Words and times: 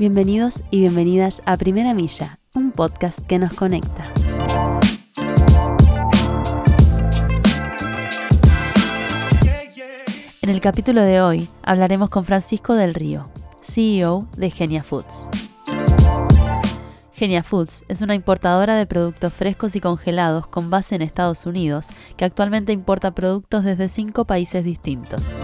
Bienvenidos 0.00 0.62
y 0.70 0.78
bienvenidas 0.78 1.42
a 1.44 1.58
Primera 1.58 1.92
Milla, 1.92 2.38
un 2.54 2.72
podcast 2.72 3.18
que 3.26 3.38
nos 3.38 3.52
conecta. 3.52 4.10
En 10.40 10.48
el 10.48 10.62
capítulo 10.62 11.02
de 11.02 11.20
hoy 11.20 11.50
hablaremos 11.62 12.08
con 12.08 12.24
Francisco 12.24 12.76
del 12.76 12.94
Río, 12.94 13.28
CEO 13.60 14.26
de 14.38 14.50
Genia 14.50 14.82
Foods. 14.82 15.26
Genia 17.12 17.42
Foods 17.42 17.84
es 17.88 18.00
una 18.00 18.14
importadora 18.14 18.76
de 18.76 18.86
productos 18.86 19.34
frescos 19.34 19.76
y 19.76 19.80
congelados 19.82 20.46
con 20.46 20.70
base 20.70 20.94
en 20.94 21.02
Estados 21.02 21.44
Unidos 21.44 21.88
que 22.16 22.24
actualmente 22.24 22.72
importa 22.72 23.10
productos 23.10 23.64
desde 23.64 23.90
cinco 23.90 24.24
países 24.24 24.64
distintos. 24.64 25.36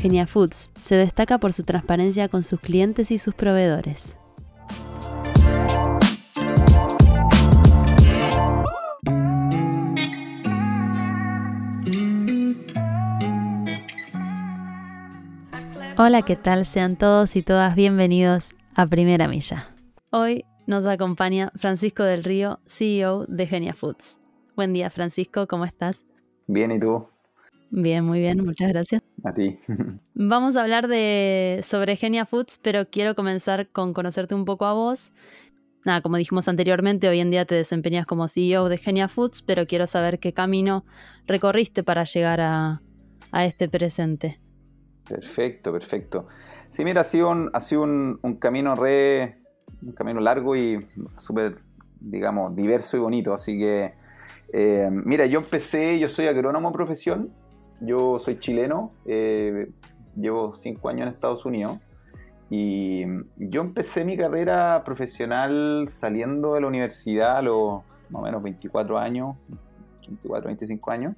Genia 0.00 0.26
Foods 0.26 0.72
se 0.78 0.94
destaca 0.94 1.36
por 1.36 1.52
su 1.52 1.62
transparencia 1.62 2.28
con 2.28 2.42
sus 2.42 2.58
clientes 2.58 3.10
y 3.10 3.18
sus 3.18 3.34
proveedores. 3.34 4.16
Hola, 15.98 16.22
¿qué 16.22 16.36
tal? 16.36 16.64
Sean 16.64 16.96
todos 16.96 17.36
y 17.36 17.42
todas 17.42 17.74
bienvenidos 17.74 18.54
a 18.74 18.86
Primera 18.86 19.28
Milla. 19.28 19.68
Hoy 20.08 20.46
nos 20.66 20.86
acompaña 20.86 21.52
Francisco 21.56 22.04
del 22.04 22.24
Río, 22.24 22.58
CEO 22.64 23.26
de 23.26 23.46
Genia 23.46 23.74
Foods. 23.74 24.18
Buen 24.56 24.72
día, 24.72 24.88
Francisco, 24.88 25.46
¿cómo 25.46 25.66
estás? 25.66 26.06
Bien, 26.46 26.70
¿y 26.70 26.80
tú? 26.80 27.06
Bien, 27.70 28.04
muy 28.04 28.18
bien, 28.18 28.44
muchas 28.44 28.68
gracias. 28.68 29.02
A 29.24 29.32
ti. 29.32 29.58
Vamos 30.14 30.56
a 30.56 30.62
hablar 30.62 30.88
de 30.88 31.60
sobre 31.62 31.96
Genia 31.96 32.26
Foods, 32.26 32.58
pero 32.62 32.90
quiero 32.90 33.14
comenzar 33.14 33.68
con 33.68 33.94
conocerte 33.94 34.34
un 34.34 34.44
poco 34.44 34.66
a 34.66 34.72
vos. 34.72 35.12
Nada, 35.84 36.02
como 36.02 36.16
dijimos 36.16 36.46
anteriormente, 36.48 37.08
hoy 37.08 37.20
en 37.20 37.30
día 37.30 37.46
te 37.46 37.54
desempeñas 37.54 38.06
como 38.06 38.28
CEO 38.28 38.68
de 38.68 38.76
Genia 38.76 39.08
Foods, 39.08 39.40
pero 39.40 39.66
quiero 39.66 39.86
saber 39.86 40.18
qué 40.18 40.34
camino 40.34 40.84
recorriste 41.26 41.82
para 41.82 42.04
llegar 42.04 42.40
a, 42.40 42.82
este 43.32 43.68
presente. 43.68 44.40
Perfecto, 45.08 45.72
perfecto. 45.72 46.26
Sí, 46.68 46.84
mira, 46.84 47.02
ha 47.02 47.04
sido 47.04 47.30
un, 47.30 47.50
ha 47.52 47.60
sido 47.60 47.82
un, 47.82 48.18
camino 48.40 48.74
re, 48.74 49.38
un 49.82 49.92
camino 49.92 50.20
largo 50.20 50.56
y 50.56 50.86
súper, 51.16 51.62
digamos, 52.00 52.54
diverso 52.54 52.96
y 52.96 53.00
bonito. 53.00 53.32
Así 53.32 53.56
que, 53.56 53.94
eh, 54.52 54.88
mira, 54.90 55.26
yo 55.26 55.38
empecé, 55.38 55.98
yo 55.98 56.08
soy 56.08 56.26
agrónomo 56.26 56.72
profesión, 56.72 57.30
yo 57.80 58.18
soy 58.18 58.38
chileno, 58.38 58.92
eh, 59.06 59.70
llevo 60.16 60.54
cinco 60.54 60.88
años 60.88 61.02
en 61.02 61.14
Estados 61.14 61.44
Unidos 61.46 61.78
y 62.50 63.04
yo 63.36 63.60
empecé 63.60 64.04
mi 64.04 64.16
carrera 64.16 64.82
profesional 64.84 65.86
saliendo 65.88 66.54
de 66.54 66.60
la 66.60 66.66
universidad 66.66 67.36
a 67.36 67.42
los 67.42 67.82
más 68.10 68.22
o 68.22 68.24
menos 68.24 68.42
24 68.42 68.98
años, 68.98 69.36
24, 70.08 70.48
25 70.48 70.90
años. 70.90 71.14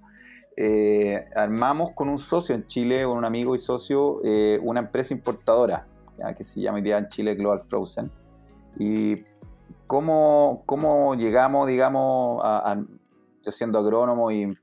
Eh, 0.54 1.24
armamos 1.34 1.92
con 1.92 2.10
un 2.10 2.18
socio 2.18 2.54
en 2.54 2.66
Chile, 2.66 3.04
con 3.04 3.16
un 3.16 3.24
amigo 3.24 3.54
y 3.54 3.58
socio, 3.58 4.20
eh, 4.24 4.60
una 4.62 4.80
empresa 4.80 5.14
importadora 5.14 5.86
que 6.36 6.44
se 6.44 6.60
llama 6.60 6.78
hoy 6.78 6.92
en 6.92 7.08
Chile 7.08 7.34
Global 7.34 7.60
Frozen. 7.60 8.10
Y 8.78 9.24
cómo, 9.86 10.62
cómo 10.66 11.14
llegamos, 11.14 11.66
digamos, 11.66 12.40
a, 12.44 12.80
yo 13.42 13.50
siendo 13.50 13.78
agrónomo 13.78 14.30
y 14.30 14.56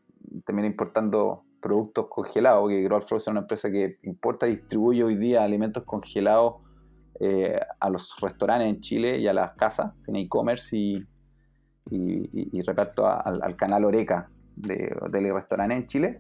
también 0.46 0.68
importando 0.68 1.44
productos 1.62 2.08
congelados, 2.10 2.70
que 2.70 2.82
Grow 2.84 3.02
Frozen 3.02 3.18
es 3.18 3.28
una 3.32 3.40
empresa 3.42 3.70
que 3.70 3.98
importa 4.04 4.48
y 4.48 4.52
distribuye 4.52 5.04
hoy 5.04 5.16
día 5.16 5.44
alimentos 5.44 5.84
congelados 5.84 6.56
eh, 7.20 7.60
a 7.80 7.90
los 7.90 8.16
restaurantes 8.22 8.70
en 8.70 8.82
Chile 8.82 9.20
y 9.20 9.28
a 9.28 9.34
las 9.34 9.54
casas, 9.54 9.92
tiene 10.04 10.22
e-commerce 10.22 10.76
y, 10.76 11.06
y, 11.92 12.62
reparto 12.62 13.08
al, 13.08 13.56
canal 13.56 13.86
Oreca 13.86 14.30
de, 14.56 14.96
de 15.10 15.34
restaurantes 15.34 15.78
en 15.78 15.88
Chile. 15.88 16.20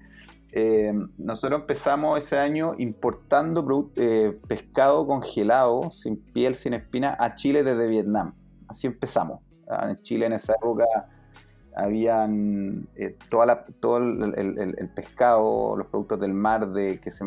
Eh, 0.52 0.92
nosotros 1.18 1.62
empezamos 1.62 2.18
ese 2.18 2.38
año 2.38 2.74
importando 2.78 3.92
eh, 3.96 4.38
pescado 4.48 5.06
congelado, 5.06 5.90
sin 5.92 6.18
piel, 6.18 6.56
sin 6.56 6.74
espina, 6.74 7.16
a 7.20 7.36
Chile 7.36 7.64
desde 7.64 7.88
Vietnam. 7.88 8.34
Así 8.68 8.88
empezamos. 8.88 9.42
Ah, 9.70 9.88
en 9.90 10.02
Chile 10.02 10.26
en 10.26 10.34
esa 10.34 10.54
época 10.54 10.86
habían 11.75 12.88
eh, 12.96 13.16
toda 13.30 13.66
todo 13.80 13.97
el, 13.97 14.90
pescado, 14.96 15.75
los 15.75 15.88
productos 15.88 16.19
del 16.19 16.34
mar 16.34 16.72
de, 16.72 17.00
que 17.00 17.12
se, 17.12 17.25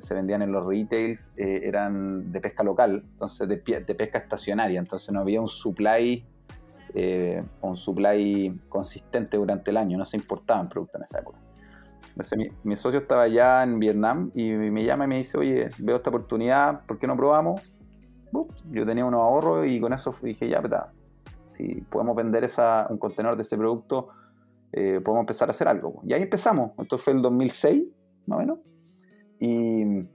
se 0.00 0.14
vendían 0.14 0.42
en 0.42 0.52
los 0.52 0.66
retails 0.66 1.32
eh, 1.36 1.62
eran 1.64 2.32
de 2.32 2.40
pesca 2.40 2.62
local, 2.62 3.04
entonces 3.12 3.48
de, 3.48 3.56
pesca 3.58 4.18
estacionaria, 4.18 4.78
entonces 4.78 5.12
no 5.12 5.20
había 5.20 5.40
un 5.40 5.48
supply, 5.48 6.24
eh, 6.94 7.42
un 7.60 7.74
supply 7.74 8.58
consistente 8.68 9.36
durante 9.36 9.70
el 9.70 9.76
año, 9.76 9.98
no 9.98 10.04
se 10.04 10.16
importaban 10.16 10.68
productos 10.68 11.00
en 11.00 11.04
esa 11.04 11.18
época. 11.20 11.38
Entonces 12.08 12.38
mi, 12.64 12.76
socio 12.76 13.00
estaba 13.00 13.22
allá 13.22 13.62
en 13.62 13.78
Vietnam 13.78 14.30
y 14.34 14.50
me 14.50 14.84
llama 14.84 15.04
y 15.04 15.08
me 15.08 15.16
dice, 15.16 15.38
oye, 15.38 15.68
veo 15.78 15.96
esta 15.96 16.10
oportunidad, 16.10 16.84
¿por 16.86 16.98
qué 16.98 17.06
no 17.06 17.16
probamos? 17.16 17.72
yo 18.70 18.86
tenía 18.86 19.04
unos 19.04 19.22
ahorros 19.22 19.66
y 19.66 19.80
con 19.80 19.92
eso 19.92 20.14
dije, 20.22 20.48
ya, 20.48 20.60
verdad 20.60 20.92
si 21.50 21.82
podemos 21.82 22.16
vender 22.16 22.48
un 22.88 22.98
contenedor 22.98 23.36
de 23.36 23.42
ese 23.42 23.56
producto, 23.56 24.08
eh, 24.72 25.00
podemos 25.04 25.22
empezar 25.22 25.48
a 25.48 25.50
hacer 25.50 25.68
algo. 25.68 26.00
Y 26.04 26.12
ahí 26.12 26.22
empezamos. 26.22 26.72
Esto 26.78 26.96
fue 26.96 27.12
el 27.12 27.22
2006, 27.22 27.84
más 28.26 28.36
o 28.36 28.40
menos. 28.40 28.58
Y 29.40 30.08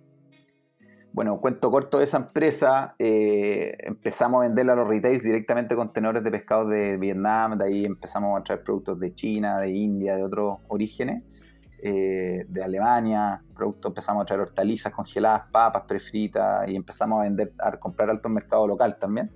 bueno, 1.16 1.40
cuento 1.40 1.72
corto 1.72 2.00
de 2.00 2.03
esa 2.03 2.18
empresa, 2.18 2.94
eh, 3.00 3.78
empezamos 3.79 4.40
a 4.40 4.47
venderle 4.47 4.73
a 4.73 4.75
los 4.75 4.88
retails 4.88 5.23
directamente 5.23 5.73
contenedores 5.73 6.22
de 6.23 6.29
pescado 6.29 6.68
de 6.68 6.97
Vietnam, 6.97 7.57
de 7.57 7.66
ahí 7.66 7.85
empezamos 7.85 8.38
a 8.38 8.44
traer 8.44 8.63
productos 8.63 9.00
de 9.00 9.13
China, 9.13 9.59
de 9.59 9.69
India, 9.69 10.17
de 10.17 10.23
otros 10.23 10.59
orígenes, 10.67 11.47
eh, 11.81 12.46
de 12.50 12.62
Alemania, 12.62 13.41
productos, 13.56 13.91
empezamos 13.91 14.23
a 14.23 14.25
traer 14.25 14.41
hortalizas 14.41 14.91
congeladas, 14.91 15.44
papas 15.53 15.84
prefritas 15.88 16.67
y 16.67 16.75
empezamos 16.75 17.22
a 17.22 17.23
vender, 17.23 17.53
a 17.59 17.72
comprar 17.78 18.09
alto 18.09 18.28
en 18.28 18.34
mercado 18.34 18.67
local 18.67 18.97
también. 19.00 19.31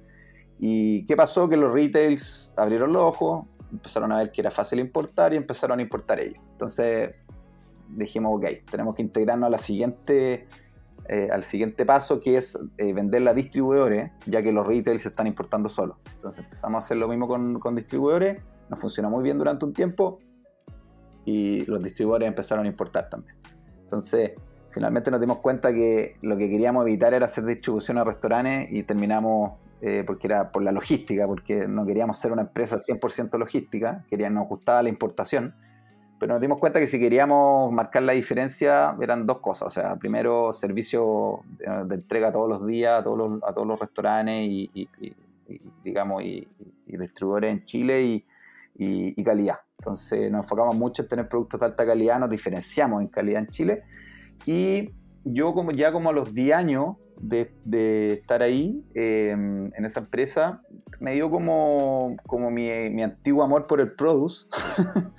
¿Y 0.59 1.06
qué 1.06 1.16
pasó? 1.16 1.47
Que 1.47 1.56
los 1.56 1.74
retails 1.74 2.52
abrieron 2.58 2.92
los 2.92 3.02
ojos, 3.02 3.46
empezaron 3.72 4.12
a 4.12 4.18
ver 4.18 4.31
que 4.31 4.42
era 4.42 4.52
fácil 4.52 4.80
importar 4.80 5.34
y 5.34 5.38
empezaron 5.38 5.80
a 5.80 5.81
importar 5.81 6.20
ellos. 6.20 6.44
Entonces 6.52 7.16
dijimos, 7.88 8.34
ok, 8.36 8.69
tenemos 8.69 8.94
que 8.94 9.02
integrarnos 9.02 9.48
a 9.48 9.50
la 9.50 9.58
siguiente, 9.58 10.48
eh, 11.08 11.30
al 11.31 11.44
siguiente 11.44 11.86
paso, 11.86 12.19
que 12.19 12.38
es 12.38 12.59
eh, 12.78 12.94
venderla 12.94 13.31
a 13.31 13.34
distribuidores, 13.34 14.12
ya 14.25 14.44
que 14.44 14.52
los 14.52 14.68
retails 14.68 15.03
se 15.03 15.09
están 15.09 15.28
importando 15.28 15.69
solos. 15.69 15.98
Entonces 16.14 16.44
empezamos 16.44 16.84
a 16.84 16.86
hacer 16.86 16.98
lo 16.98 17.08
mismo 17.08 17.28
con, 17.28 17.59
con 17.59 17.75
distribuidores, 17.75 18.42
nos 18.69 18.80
funcionó 18.80 19.09
muy 19.09 19.24
bien 19.24 19.38
durante 19.38 19.64
un 19.66 19.74
tiempo 19.74 20.19
y 21.24 21.66
los 21.66 21.81
distribuidores 21.81 22.28
empezaron 22.28 22.66
a 22.66 22.68
importar 22.68 23.09
también. 23.09 23.38
Entonces, 23.84 24.34
finalmente 24.72 25.09
nos 25.09 25.22
dimos 25.22 25.38
cuenta 25.38 25.74
que 25.74 26.18
lo 26.22 26.38
que 26.38 26.50
queríamos 26.50 26.86
evitar 26.86 27.14
era 27.14 27.25
hacer 27.25 27.46
distribución 27.46 27.98
a 27.98 28.03
restaurantes 28.03 28.68
y 28.72 28.84
terminamos 28.84 29.53
eh, 29.81 30.03
porque 30.06 30.28
era 30.28 30.51
por 30.51 30.62
la 30.62 30.72
logística, 30.72 31.25
porque 31.25 31.67
no 31.67 31.85
queríamos 31.85 32.17
ser 32.17 32.31
una 32.34 32.41
empresa 32.41 32.78
100% 32.78 33.38
logística, 33.38 34.03
queríamos, 34.09 34.41
nos 34.41 34.50
gustaba 34.50 34.84
la 34.84 34.90
importación, 34.90 35.56
pero 36.19 36.34
nos 36.34 36.41
dimos 36.41 36.57
cuenta 36.57 36.79
que 36.79 36.88
si 36.88 37.00
queríamos 37.00 37.72
marcar 37.72 38.03
la 38.03 38.12
diferencia 38.12 38.95
eran 39.01 39.25
dos 39.25 39.39
cosas, 39.39 39.68
o 39.68 39.69
sea, 39.69 39.95
primero 39.95 40.51
servicio 40.51 41.44
de, 41.57 41.95
entrega 41.95 42.29
todos 42.31 42.50
los 42.50 42.68
días 42.68 43.00
a 43.00 43.03
todos 43.03 43.18
los, 43.18 43.44
a 43.44 43.53
todos 43.53 43.66
los 43.66 43.79
restaurantes 43.79 44.35
y, 44.35 44.89
digamos, 45.81 46.23
y, 46.23 46.45
distribuidores 46.85 47.51
en 47.51 47.63
Chile 47.63 48.23
y, 48.75 49.23
calidad. 49.23 49.59
Entonces 49.78 50.29
nos 50.29 50.44
enfocamos 50.44 50.75
mucho 50.75 51.03
en 51.03 51.07
tener 51.07 51.29
productos 51.29 51.59
de 51.62 51.68
alta 51.68 51.85
calidad, 51.85 52.19
nos 52.19 52.29
diferenciamos 52.29 53.01
en 53.01 53.07
calidad 53.07 53.41
en 53.44 53.47
Chile 53.47 53.84
y 54.45 54.89
yo 55.24 55.54
como 55.54 55.71
ya 55.71 55.92
como 55.92 56.10
a 56.10 56.13
los 56.13 56.33
10 56.33 56.56
años 56.56 56.95
de, 57.21 58.13
estar 58.13 58.42
ahí 58.42 58.83
em, 58.94 59.71
en 59.75 59.86
esa 59.86 60.00
empresa, 60.00 60.62
me 61.00 61.13
dio 61.13 61.30
como, 61.30 62.16
como 62.25 62.50
mi, 62.50 63.01
antiguo 63.01 63.44
amor 63.44 63.68
por 63.68 63.81
el 63.81 63.94
produce. 63.94 64.45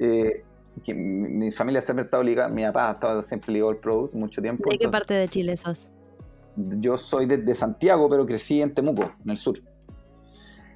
Eh, 0.00 0.44
mi, 0.92 1.52
familia 1.52 1.80
siempre 1.80 2.02
ha 2.02 2.04
estado 2.06 2.24
ligada, 2.24 2.48
mi 2.48 2.64
papá 2.64 2.90
estaba 2.90 3.22
siempre 3.22 3.52
ligado 3.52 3.70
al 3.70 3.76
produce 3.76 4.16
mucho 4.16 4.42
tiempo. 4.42 4.68
¿De 4.68 4.76
qué 4.76 4.88
parte 4.88 5.14
de 5.14 5.28
Chile 5.28 5.56
sos? 5.56 5.88
Yo 6.56 6.96
soy 6.96 7.26
de, 7.26 7.54
Santiago, 7.54 8.10
pero 8.10 8.26
crecí 8.26 8.60
en 8.60 8.74
Temuco, 8.74 9.12
en 9.24 9.30
el 9.30 9.36
sur. 9.36 9.60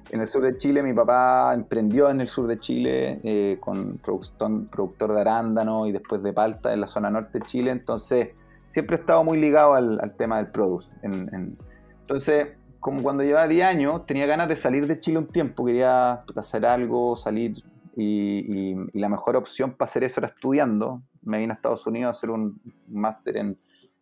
En 0.09 0.21
el 0.21 0.25
sur 0.25 0.41
de 0.41 0.55
Chile, 0.55 0.81
mi 0.83 0.93
papá 0.93 1.53
emprendió 1.53 2.09
en 2.09 2.21
el 2.21 2.29
sur 2.29 2.47
de 2.47 2.59
Chile 2.59 3.19
eh, 3.23 3.57
con 3.59 3.97
productor, 3.97 4.69
productor 4.69 5.13
de 5.13 5.19
arándano 5.19 5.85
y 5.85 5.91
después 5.91 6.23
de 6.23 6.31
palta 6.31 6.73
en 6.73 6.79
la 6.79 6.87
zona 6.87 7.09
norte 7.09 7.39
de 7.39 7.45
Chile. 7.45 7.71
Entonces, 7.71 8.29
siempre 8.69 8.95
he 8.95 8.99
estado 8.99 9.23
muy 9.25 9.37
ligado 9.37 9.73
al, 9.73 10.15
tema 10.17 10.37
del 10.37 10.51
produce. 10.51 10.93
entonces, 11.03 12.47
como 12.79 13.03
cuando 13.03 13.23
llevaba 13.23 13.47
10 13.47 13.65
años, 13.65 14.05
tenía 14.05 14.25
ganas 14.25 14.47
de 14.47 14.55
salir 14.55 14.87
de 14.87 14.97
Chile 14.97 15.17
un 15.17 15.27
tiempo, 15.27 15.65
quería 15.65 16.23
hacer 16.35 16.65
algo, 16.65 17.17
salir, 17.17 17.55
y, 17.97 18.75
la 18.93 19.09
mejor 19.09 19.35
opción 19.35 19.73
para 19.73 19.89
hacer 19.89 20.03
eso 20.05 20.21
era 20.21 20.27
estudiando. 20.27 21.01
Me 21.21 21.39
vine 21.39 21.51
a 21.51 21.55
Estados 21.55 21.85
Unidos 21.85 22.07
a 22.07 22.11
hacer 22.11 22.29
un 22.29 22.61
máster 22.87 23.35
en, 23.35 23.59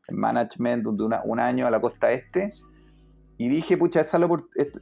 management 0.09 0.85
de 0.85 1.03
un 1.25 1.39
año 1.39 1.67
a 1.67 1.71
la 1.71 1.81
costa 1.81 2.11
este. 2.11 2.47
Y 3.37 3.49
dije, 3.49 3.77
pucha, 3.77 4.01
esa 4.01 4.17
la, 4.17 4.29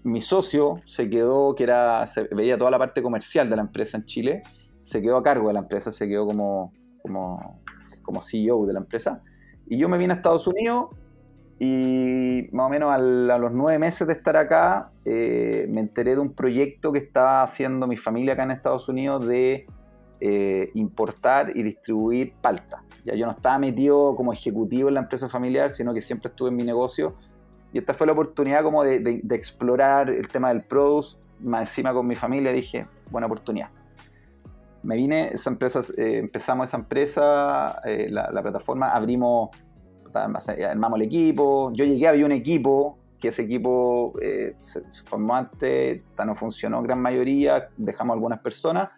mi 0.03 0.21
socio 0.21 0.81
se 0.85 1.09
quedó, 1.09 1.55
que 1.55 1.63
era, 1.63 2.05
se 2.05 2.23
veía 2.25 2.57
toda 2.57 2.69
la 2.69 2.77
parte 2.77 3.01
comercial 3.01 3.49
de 3.49 3.55
la 3.55 3.63
empresa 3.63 3.97
en 3.97 4.05
Chile, 4.05 4.43
se 4.81 5.01
quedó 5.01 5.17
a 5.17 5.23
cargo 5.23 5.47
de 5.47 5.55
la 5.55 5.61
empresa, 5.61 5.91
se 5.91 6.07
quedó 6.07 6.27
como, 6.27 6.73
como, 7.01 7.61
como 8.03 8.21
CEO 8.21 8.65
de 8.65 8.73
la 8.73 8.79
empresa. 8.79 9.23
Y 9.67 9.77
yo 9.77 9.89
me 9.89 9.97
vine 9.97 10.13
a 10.13 10.17
Estados 10.17 10.47
Unidos 10.47 10.89
y 11.57 12.49
más 12.51 12.67
o 12.67 12.69
menos 12.69 12.93
a 12.93 12.97
los 12.97 13.51
nueve 13.51 13.79
meses 13.79 14.07
de 14.07 14.13
estar 14.13 14.35
acá, 14.35 14.91
eh, 15.05 15.67
me 15.69 15.79
enteré 15.79 16.15
de 16.15 16.21
un 16.21 16.33
proyecto 16.33 16.91
que 16.91 16.99
estaba 16.99 17.43
haciendo 17.43 17.87
mi 17.87 17.95
familia 17.95 18.33
acá 18.33 18.43
en 18.43 18.51
Estados 18.51 18.89
Unidos 18.89 19.25
de 19.25 19.65
eh, 20.19 20.71
importar 20.73 21.55
y 21.55 21.63
distribuir 21.63 22.33
palta. 22.41 22.83
Ya 23.05 23.15
yo 23.15 23.25
no 23.25 23.31
estaba 23.31 23.57
metido 23.57 24.15
como 24.15 24.33
ejecutivo 24.33 24.89
en 24.89 24.95
la 24.95 25.01
empresa 25.01 25.29
familiar, 25.29 25.71
sino 25.71 25.93
que 25.93 26.01
siempre 26.01 26.29
estuve 26.29 26.49
en 26.49 26.57
mi 26.57 26.63
negocio. 26.63 27.15
Y 27.71 27.77
esta 27.77 27.93
fue 27.93 28.07
la 28.07 28.13
oportunidad 28.13 28.63
como 28.63 28.83
de, 28.83 29.21
explorar 29.31 30.09
el 30.09 30.27
tema 30.27 30.49
del 30.49 30.63
produce, 30.63 31.17
más 31.39 31.69
encima 31.69 31.93
con 31.93 32.07
mi 32.07 32.15
familia, 32.15 32.51
dije, 32.51 32.85
buena 33.11 33.27
oportunidad. 33.27 33.69
Me 34.85 34.95
vine, 34.95 35.29
esa 35.33 35.49
empresa, 35.49 35.81
eh, 35.97 36.17
empezamos 36.17 36.67
esa 36.67 36.77
empresa, 36.77 37.81
la, 38.09 38.29
la 38.31 38.41
plataforma, 38.41 38.91
abrimos 38.91 39.49
armamos 40.15 40.99
el 40.99 41.05
equipo. 41.05 41.71
Yo 41.73 41.85
llegué, 41.85 42.07
había 42.07 42.25
un 42.25 42.31
equipo, 42.31 42.97
que 43.19 43.29
ese 43.29 43.43
equipo 43.43 44.13
eh, 44.21 44.55
se 44.61 44.81
formó 45.05 45.35
antes, 45.35 46.01
no 46.25 46.35
funcionó 46.35 46.81
gran 46.81 47.01
mayoría, 47.01 47.69
dejamos 47.77 48.15
algunas 48.15 48.39
personas 48.39 48.89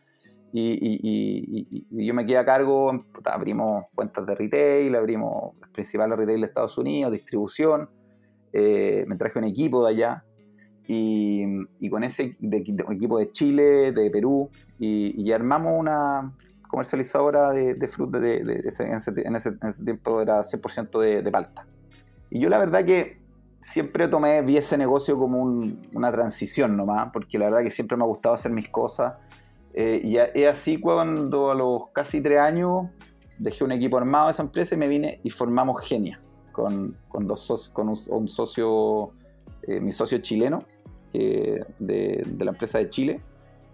y, 0.54 1.78
yo 1.92 2.14
me 2.14 2.26
quedé 2.26 2.38
a 2.38 2.46
cargo, 2.46 3.06
abrimos 3.26 3.86
cuentas 3.94 4.26
de 4.26 4.34
retail, 4.34 4.96
abrimos 4.96 5.56
los 5.60 5.70
principales 5.70 6.18
retail 6.18 6.42
de 6.42 6.48
Estados 6.48 6.78
Unidos, 6.78 7.12
distribución, 7.12 7.90
eh, 8.54 9.06
me 9.08 9.18
traje 9.18 9.38
un 9.38 9.46
equipo 9.46 9.86
de 9.86 9.92
allá 9.92 10.24
y, 10.88 11.90
con 11.90 12.04
ese 12.04 12.38
equipo 12.42 13.20
de 13.20 13.32
Chile, 13.32 13.92
de 13.92 14.10
Perú 14.10 14.50
y 14.80 15.32
armamos 15.32 15.74
una, 15.78 16.34
comercializadora 16.68 17.52
de, 17.52 17.76
de 17.76 17.88
fruta 17.88 18.20
de, 18.20 18.38
en, 18.40 19.36
ese, 19.36 19.52
tiempo 19.84 20.22
era 20.22 20.42
100% 20.42 21.24
de, 21.24 21.32
palta. 21.32 21.66
Y 22.30 22.40
yo 22.40 22.50
la 22.50 22.58
verdad 22.58 22.86
que 22.86 23.20
siempre 23.60 24.08
tomé, 24.08 24.42
vi 24.42 24.58
ese 24.58 24.78
negocio 24.78 25.18
como 25.18 25.42
una 25.42 26.12
transición 26.12 26.78
nomás, 26.78 27.10
porque 27.12 27.38
la 27.38 27.46
verdad 27.46 27.64
que 27.64 27.72
siempre 27.72 27.98
me 27.98 28.04
ha 28.04 28.08
gustado 28.08 28.36
hacer 28.36 28.52
mis 28.52 28.70
cosas. 28.70 29.16
Eh, 29.74 30.02
y 30.04 30.18
es 30.18 30.48
así 30.48 30.80
cuando 30.80 31.52
a 31.52 31.56
los 31.56 31.90
casi 31.94 32.22
tres 32.22 32.40
años 32.40 32.88
dejé 33.38 33.64
un 33.64 33.72
equipo 33.72 33.98
armado 33.98 34.28
de 34.28 34.32
esa 34.32 34.44
empresa 34.44 34.76
y 34.76 34.78
me 34.78 34.88
vine 34.88 35.20
y 35.24 35.30
formamos 35.30 35.82
Genia, 35.86 36.20
con, 36.52 36.98
con, 37.08 37.28
dos 37.28 37.70
con 37.74 37.90
un, 37.90 38.28
socio, 38.28 39.12
eh, 39.64 39.80
mi 39.80 39.92
socio 39.92 40.18
chileno, 40.18 40.64
de, 41.18 42.24
de 42.26 42.46
la 42.46 42.52
empresa 42.52 42.78
de 42.78 42.90
Chile, 42.90 43.22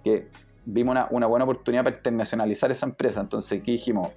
que 0.04 0.28
vimos 0.66 0.98
una, 1.12 1.28
buena 1.28 1.44
oportunidad 1.44 1.84
para 1.84 1.96
internacionalizar 1.96 2.72
esa 2.72 2.86
empresa. 2.86 3.22
Entonces, 3.22 3.62
¿qué 3.64 3.72
dijimos? 3.72 4.12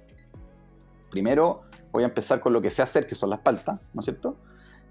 Primero, 1.09 1.61
voy 1.91 2.03
a 2.03 2.07
empezar 2.07 2.39
con 2.39 2.53
lo 2.53 2.61
que 2.61 2.69
sé 2.69 2.81
hacer, 2.81 3.07
que 3.07 3.15
son 3.15 3.29
las 3.29 3.39
paltas, 3.39 3.79
¿no 3.93 3.99
es 3.99 4.05
cierto? 4.05 4.37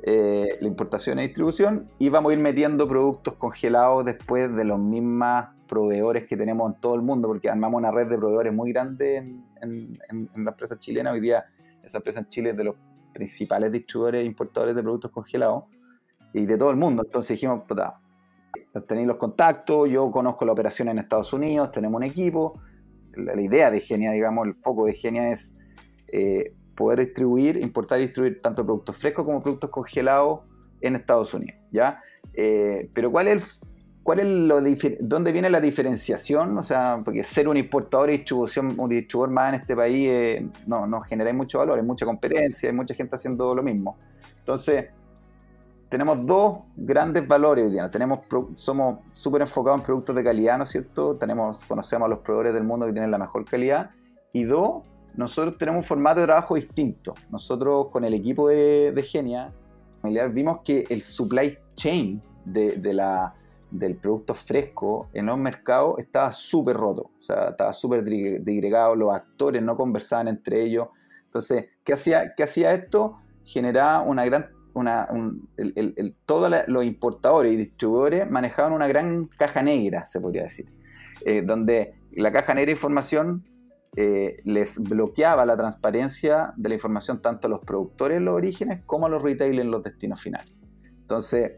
Eh, 0.03 0.59
la 0.61 0.69
importación 0.69 1.19
y 1.19 1.23
distribución, 1.23 1.89
y 1.99 2.09
vamos 2.09 2.31
a 2.31 2.35
ir 2.35 2.41
metiendo 2.41 2.87
productos 2.87 3.35
congelados 3.35 4.05
después 4.05 4.55
de 4.55 4.65
los 4.65 4.79
mismos 4.79 5.47
proveedores 5.69 6.27
que 6.27 6.37
tenemos 6.37 6.73
en 6.73 6.81
todo 6.81 6.95
el 6.95 7.03
mundo, 7.03 7.29
porque 7.29 7.49
armamos 7.49 7.79
una 7.79 7.91
red 7.91 8.07
de 8.07 8.17
proveedores 8.17 8.53
muy 8.53 8.73
grande 8.73 9.17
en, 9.17 9.99
la 10.37 10.51
empresa 10.51 10.79
chilena. 10.79 11.13
Hoy 11.13 11.21
día, 11.21 11.47
esa 11.83 11.99
empresa 11.99 12.21
en 12.21 12.29
Chile 12.29 12.51
es 12.51 12.57
de 12.57 12.65
los 12.65 12.77
principales 13.13 13.73
distribuidores 13.73 14.23
e 14.23 14.25
importadores 14.25 14.77
de 14.77 14.83
productos 14.83 15.11
congelados 15.11 15.65
y 16.33 16.45
de 16.45 16.59
todo 16.59 16.71
el 16.71 16.77
mundo. 16.77 17.03
Entonces 17.05 17.31
dijimos, 17.31 17.65
puta, 17.67 17.99
tenéis 18.87 19.07
los 19.07 19.17
contactos, 19.17 19.89
yo 19.89 20.11
conozco 20.11 20.45
la 20.45 20.53
operación 20.53 20.89
en 20.89 20.99
Estados 20.99 21.33
Unidos, 21.33 21.71
tenemos 21.73 21.99
un 21.99 22.05
equipo. 22.05 22.61
La, 23.15 23.41
idea 23.41 23.71
de 23.71 23.81
Genia, 23.81 24.13
digamos, 24.13 24.47
el 24.47 24.55
foco 24.55 24.87
de 24.87 24.93
Genia 24.93 25.31
es 25.31 25.57
eh, 26.09 26.53
poder 26.75 27.01
distribuir, 27.01 27.57
importar 27.57 27.99
y 27.99 28.03
distribuir 28.03 28.41
tanto 28.43 28.65
productos 28.65 28.97
frescos 28.97 29.25
como 29.25 29.43
productos 29.43 29.71
congelados 29.71 30.41
en 30.81 30.97
Estados 30.97 31.33
Unidos, 31.35 31.59
¿ya? 31.71 32.03
Eh, 32.35 32.91
pero 32.93 33.11
¿cuál 33.11 33.29
es, 33.29 33.61
cuál 34.03 34.21
es 34.21 34.27
lo 34.27 34.61
dónde 35.01 35.33
viene 35.33 35.49
la 35.49 35.61
diferenciación? 35.61 36.57
O 36.59 36.63
sea, 36.63 37.01
porque 37.05 37.23
ser 37.23 37.49
un 37.49 37.57
importador 37.57 38.11
y 38.11 38.19
distribución, 38.19 38.79
un 38.79 38.91
distribuidor 38.91 39.31
más 39.31 39.55
en 39.55 39.61
este 39.61 39.75
país 39.75 40.09
eh, 40.11 40.49
no, 40.67 40.87
no 40.87 41.01
genera 41.01 41.33
mucho 41.33 41.59
valor, 41.59 41.79
hay 41.79 41.85
mucha 41.85 42.05
competencia, 42.05 42.69
hay 42.69 42.77
mucha 42.77 42.95
gente 42.95 43.17
haciendo 43.17 43.55
lo 43.55 43.63
mismo. 43.63 43.97
Entonces, 44.39 44.87
tenemos 45.89 46.27
dos 46.27 46.59
grandes 46.77 47.27
valores 47.27 47.67
hoy 47.67 47.73
día. 47.73 47.91
Tenemos, 47.91 48.21
somos 48.55 48.99
súper 49.13 49.43
enfocados 49.43 49.81
en 49.81 49.87
productos 49.87 50.17
de 50.17 50.25
calidad, 50.25 50.59
¿no 50.59 50.65
es 50.65 50.71
cierto? 50.71 51.17
Tenemos, 51.17 51.65
conocemos 51.65 52.07
a 52.07 52.09
los 52.09 52.19
proveedores 52.21 52.55
del 52.55 52.65
mundo 52.65 52.87
que 52.87 52.93
tienen 52.93 53.11
la 53.11 53.19
mejor 53.19 53.45
calidad. 53.45 53.91
Y 54.33 54.45
dos, 54.45 54.83
nosotros 55.15 55.57
tenemos 55.59 55.85
un 55.85 55.85
formato 55.85 56.21
de 56.21 56.27
trabajo 56.27 56.57
distinto. 56.57 57.15
Nosotros 57.31 57.89
con 57.89 58.05
el 58.05 58.15
equipo 58.15 58.49
de, 58.49 58.93
de 58.93 59.03
Genia 59.03 59.53
vimos 60.33 60.61
que 60.65 60.85
el 60.89 61.03
supply 61.03 61.59
chain 61.75 62.21
de, 62.45 62.77
de 62.77 62.93
la, 62.93 63.35
del 63.71 63.97
producto 63.97 64.35
fresco 64.35 65.09
en 65.13 65.27
los 65.27 65.39
mercados 65.39 65.99
estaba 65.99 66.33
súper 66.33 66.77
roto. 66.77 67.11
O 67.17 67.21
sea, 67.21 67.51
estaba 67.51 67.73
súper 67.73 68.05
digregado, 68.05 68.95
los 68.95 69.15
actores 69.15 69.63
no 69.63 69.77
conversaban 69.77 70.29
entre 70.29 70.63
ellos. 70.63 70.89
Entonces, 71.25 71.67
¿qué 71.85 71.93
hacía, 71.93 72.35
qué 72.35 72.43
hacía 72.43 72.73
esto? 72.73 73.19
Generaba 73.45 74.03
una 74.03 74.25
gran 74.25 74.56
todos 76.27 76.53
los 76.67 76.85
importadores 76.85 77.53
y 77.53 77.57
distribuidores 77.57 78.31
manejaban 78.31 78.73
una 78.73 78.87
gran 78.87 79.27
caja 79.27 79.63
negra, 79.63 80.05
se 80.05 80.21
podría 80.21 80.43
decir, 80.43 80.67
eh, 81.25 81.43
donde 81.43 81.95
la 82.13 82.33
caja 82.33 82.55
negra 82.55 82.67
de 82.67 82.73
información 82.73 83.45
eh, 83.97 84.41
les 84.45 84.79
bloqueaba 84.79 85.47
la 85.47 85.57
transparencia 85.57 86.53
de 86.57 86.69
la 86.69 86.75
información 86.75 87.23
tanto 87.23 87.47
a 87.47 87.51
los 87.51 87.61
productores 87.61 88.19
en 88.19 88.27
los 88.27 88.35
orígenes 88.35 88.83
como 88.85 89.07
a 89.07 89.09
los 89.09 89.23
retailers 89.23 89.65
en 89.65 89.71
los 89.71 89.83
destinos 89.83 90.21
finales. 90.21 90.55
Entonces, 91.01 91.53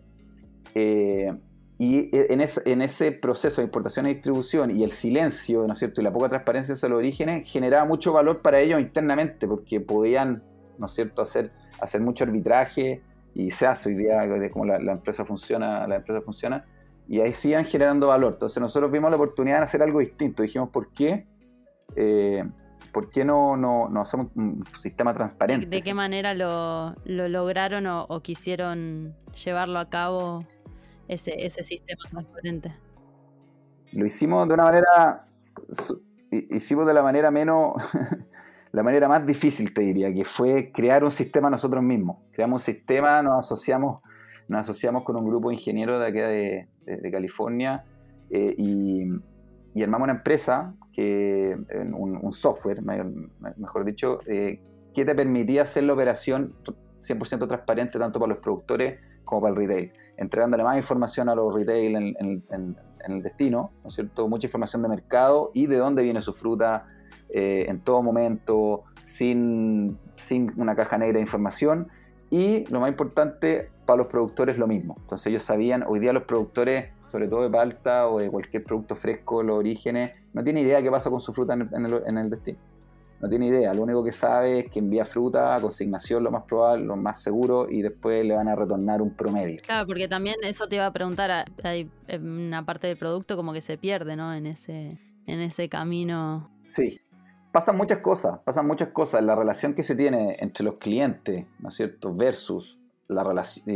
eh, 0.75 1.32
y 1.81 2.11
en, 2.12 2.41
en, 2.41 2.82
ese 2.82 3.12
proceso 3.12 3.61
de 3.61 3.67
importación 3.67 4.06
y 4.06 4.14
distribución 4.14 4.76
y 4.76 4.82
el 4.82 4.91
silencio, 4.91 5.64
¿no 5.67 5.73
es 5.73 5.79
cierto?, 5.79 6.00
y 6.00 6.05
la 6.05 6.12
poca 6.12 6.29
transparencia 6.29 6.75
hacia 6.75 6.88
los 6.88 6.99
orígenes 6.99 7.49
generaba 7.50 7.85
mucho 7.85 8.12
valor 8.12 8.43
para 8.43 8.61
ellos 8.61 8.81
internamente, 8.81 9.47
porque 9.47 9.81
podían, 9.81 10.43
¿no 10.76 10.87
es 10.87 10.93
cierto?, 10.93 11.23
hacer 11.23 12.00
mucho 12.00 12.25
arbitraje, 12.25 13.02
y 13.38 13.50
se 13.50 13.68
hace 13.68 13.90
hoy 13.90 13.95
día 13.95 14.23
de 14.23 14.50
cómo 14.50 14.64
la, 14.64 14.92
empresa 14.92 15.25
funciona, 15.25 15.87
la 15.87 15.97
empresa 15.97 16.21
funciona, 16.21 16.64
y 17.07 17.21
ahí 17.21 17.33
sigan 17.33 17.64
generando 17.64 18.09
valor. 18.09 18.33
Entonces 18.33 18.61
nosotros 18.61 18.90
vimos 18.90 19.11
la 19.11 19.16
oportunidad 19.16 19.59
de 19.59 19.62
hacer 19.62 19.80
algo 19.80 20.00
distinto. 20.00 20.42
Dijimos, 20.42 20.71
¿por 20.71 20.92
qué? 20.92 21.25
Eh, 21.95 22.45
¿Por 22.92 23.11
qué 23.11 23.25
no, 23.25 23.57
no, 23.57 23.88
no, 23.88 24.00
hacemos 24.00 24.26
un 24.35 24.64
sistema 24.80 25.14
transparente? 25.14 25.68
¿De 25.68 25.83
qué 25.83 25.95
manera 25.95 26.35
lo, 26.35 26.97
lo 27.04 27.28
lograron 27.28 27.87
o, 27.87 28.21
quisieron 28.25 29.14
llevarlo 29.45 29.78
a 29.78 29.88
cabo 29.88 30.45
ese, 31.07 31.47
ese 31.47 31.62
sistema 31.62 32.02
transparente? 32.11 32.75
Lo 33.92 34.04
hicimos 34.04 34.49
de 34.49 34.54
una 34.54 34.64
manera, 34.64 35.25
hicimos 36.33 36.88
de 36.88 36.95
la 36.95 37.02
manera 37.02 37.30
menos, 37.30 37.75
la 38.73 38.83
manera 38.83 39.09
más 39.09 39.27
difícil, 39.27 39.73
te 39.73 39.81
diría, 39.81 40.13
que 40.13 40.25
fue 40.25 40.71
crear 40.73 41.05
un 41.05 41.11
sistema 41.11 41.49
nosotros 41.49 41.83
mismos. 41.83 42.19
Creamos 42.33 42.63
un 42.63 42.75
sistema, 42.75 43.23
nos 43.23 43.39
asociamos, 43.39 44.03
nos 44.49 44.61
asociamos 44.61 45.05
con 45.05 45.17
un 45.17 45.27
grupo 45.27 45.49
de 45.49 45.57
ingenieros 45.57 46.01
de 46.01 46.07
aquí 46.07 46.19
de, 46.19 47.11
California 47.11 47.85
eh, 48.31 48.55
y, 48.57 49.83
armamos 49.83 50.07
una 50.07 50.15
empresa, 50.15 50.75
que, 50.93 51.57
un, 51.95 52.33
software, 52.33 52.83
mejor 52.83 53.85
dicho, 53.85 54.21
eh, 54.27 54.61
que 54.95 55.05
te 55.05 55.15
permitía 55.15 55.63
hacer 55.63 55.85
la 55.85 55.93
operación 55.93 56.55
100% 57.01 57.47
transparente 57.47 57.99
tanto 57.99 58.19
para 58.19 58.31
los 58.31 58.43
productores 58.43 58.99
como 59.25 59.43
para 59.43 59.55
el 59.55 59.61
retail, 59.61 59.93
entregándole 60.17 60.65
más 60.65 60.77
información 60.77 61.29
a 61.29 61.35
los 61.35 61.55
retail 61.55 61.95
en, 61.95 62.43
en 63.09 63.13
el 63.13 63.23
destino, 63.23 63.73
¿no 63.83 63.89
es 63.89 63.95
cierto? 63.95 64.29
Mucha 64.29 64.47
información 64.47 64.83
de 64.83 64.89
mercado 64.89 65.51
y 65.55 65.67
de 65.67 65.77
dónde 65.77 66.03
viene 66.03 66.21
su 66.21 66.33
fruta, 66.33 66.87
eh, 67.30 67.66
en 67.68 67.80
todo 67.80 68.02
momento, 68.02 68.85
sin, 69.02 69.99
sin 70.16 70.52
una 70.56 70.75
caja 70.75 70.99
negra 70.99 71.14
de 71.14 71.23
información. 71.23 71.88
Y 72.30 72.66
lo 72.66 72.80
más 72.80 72.90
importante, 72.90 73.70
para 73.87 73.99
los 73.99 74.06
productores 74.08 74.58
lo 74.58 74.66
mismo. 74.66 74.97
Entonces 75.00 75.28
ellos 75.28 75.42
sabían, 75.42 75.82
hoy 75.87 75.99
día 75.99 76.12
los 76.12 76.25
productores, 76.25 76.90
sobre 77.11 77.26
todo 77.26 77.42
de 77.42 77.50
palta 77.50 78.06
o 78.08 78.18
de 78.18 78.28
cualquier 78.28 78.64
producto 78.64 78.94
fresco, 78.94 79.42
los 79.42 79.56
orígenes, 79.56 80.12
no 80.35 80.44
tienen 80.44 80.64
idea 80.64 80.82
qué 80.82 80.90
pasa 80.90 81.08
con 81.08 81.20
su 81.20 81.32
fruta 81.32 81.54
en 81.54 81.62
el, 81.62 82.02
en 82.06 82.18
el, 82.18 82.28
destino. 82.28 82.58
No 83.20 83.28
tiene 83.28 83.47
idea, 83.47 83.73
lo 83.75 83.82
único 83.82 84.04
que 84.04 84.12
sabe 84.12 84.61
es 84.61 84.70
que 84.70 84.78
envía 84.78 85.04
fruta 85.04 85.56
a 85.56 85.61
consignación 85.61 86.23
lo 86.23 86.30
más 86.30 86.42
probable, 86.42 86.85
lo 86.85 86.97
más 86.97 87.23
seguro, 87.23 87.68
y 87.68 87.82
después 87.82 88.25
le 88.25 88.35
van 88.35 88.47
a 88.47 88.54
retornar 88.54 89.00
un 89.00 89.14
promedio. 89.14 89.61
Claro, 89.64 89.87
porque 89.87 90.06
también 90.06 90.37
eso 90.44 90.68
te 90.68 90.76
iba 90.76 90.87
a 90.87 90.92
preguntar, 90.92 91.47
hay 91.64 91.90
una 92.23 92.64
parte 92.64 92.87
del 92.87 92.97
producto 92.97 93.37
como 93.37 93.52
que 93.52 93.62
se 93.62 93.78
pierde, 93.78 94.14
¿no? 94.14 94.35
En 94.35 94.47
ese, 94.47 94.99
en 95.26 95.40
ese 95.40 95.68
camino. 95.68 96.50
Sí, 96.64 97.00
pasan 97.59 97.77
muchas 97.77 97.99
cosas, 97.99 98.38
pasan 98.45 98.69
muchas 98.69 98.91
cosas. 98.91 99.21
La 99.21 99.35
relación 99.35 99.75
que 99.75 99.83
se 99.83 99.97
tiene 99.97 100.37
entre 100.38 100.62
los 100.62 100.75
clientes, 100.75 101.45
¿no 101.59 101.71
es 101.71 101.75
cierto?, 101.75 102.15
versus 102.15 102.79
la, 103.09 103.25
relación, 103.25 103.67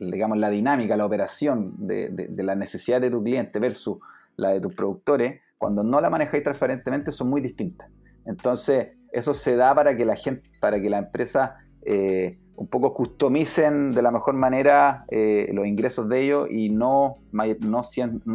digamos, 0.00 0.38
la 0.38 0.48
dinámica, 0.48 0.96
la 0.96 1.04
operación 1.04 1.74
de, 1.76 2.30
la 2.38 2.54
necesidad 2.54 3.02
de 3.02 3.10
tu 3.10 3.22
cliente 3.22 3.58
versus 3.58 3.98
la 4.36 4.48
de 4.48 4.60
tus 4.60 4.74
productores, 4.74 5.42
cuando 5.58 5.84
no 5.84 6.00
la 6.00 6.08
manejáis 6.08 6.42
transparentemente, 6.42 7.12
son 7.12 7.28
muy 7.28 7.42
distintas. 7.42 7.90
Entonces, 8.24 8.92
eso 9.12 9.34
se 9.34 9.56
da 9.56 9.74
para 9.74 9.94
que 9.94 10.06
la 10.06 10.16
gente, 10.16 10.48
para 10.58 10.80
que 10.80 10.88
la 10.88 10.96
empresa 10.96 11.56
eh, 11.84 12.38
un 12.56 12.66
poco 12.66 12.94
customicen 12.94 13.92
de 13.92 14.00
la 14.00 14.10
mejor 14.10 14.36
manera 14.36 15.04
eh, 15.10 15.50
los 15.52 15.66
ingresos 15.66 16.08
de 16.08 16.22
ellos 16.22 16.48
y 16.50 16.70
no, 16.70 17.18
no 17.30 17.82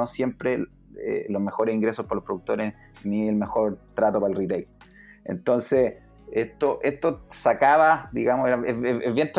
siempre 0.07 0.67
eh, 0.99 1.25
los 1.29 1.41
mejores 1.41 1.75
ingresos 1.75 2.05
para 2.05 2.15
los 2.15 2.23
productores 2.23 2.73
ni 3.03 3.27
el 3.27 3.35
mejor 3.35 3.77
trato 3.93 4.19
para 4.19 4.31
el 4.31 4.37
retail. 4.37 4.67
Entonces, 5.25 5.95
esto, 6.31 6.79
esto 6.83 7.21
sacaba, 7.29 8.09
digamos, 8.11 8.49
es, 8.49 8.79
bien 9.13 9.31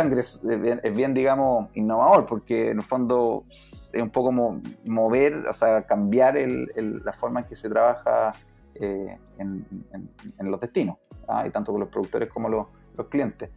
es, 0.83 0.95
bien, 0.95 1.15
digamos, 1.15 1.69
innovador, 1.75 2.25
porque 2.25 2.71
en 2.71 2.79
el 2.79 2.85
fondo 2.85 3.45
es 3.93 4.03
un 4.03 4.11
poco 4.11 4.33
mover, 4.85 5.47
o 5.47 5.53
sea, 5.53 5.83
cambiar 5.83 6.37
la 6.37 7.13
forma 7.13 7.41
en 7.41 7.47
que 7.47 7.57
se 7.57 7.69
trabaja 7.69 8.33
en, 8.75 9.67
los 10.41 10.61
destinos, 10.61 10.97
¿ah? 11.27 11.45
y 11.47 11.51
tanto 11.51 11.73
con 11.73 11.81
los 11.81 11.91
productores 11.91 12.31
como 12.31 12.49
los, 12.49 12.67
los 12.97 13.07
clientes. 13.09 13.51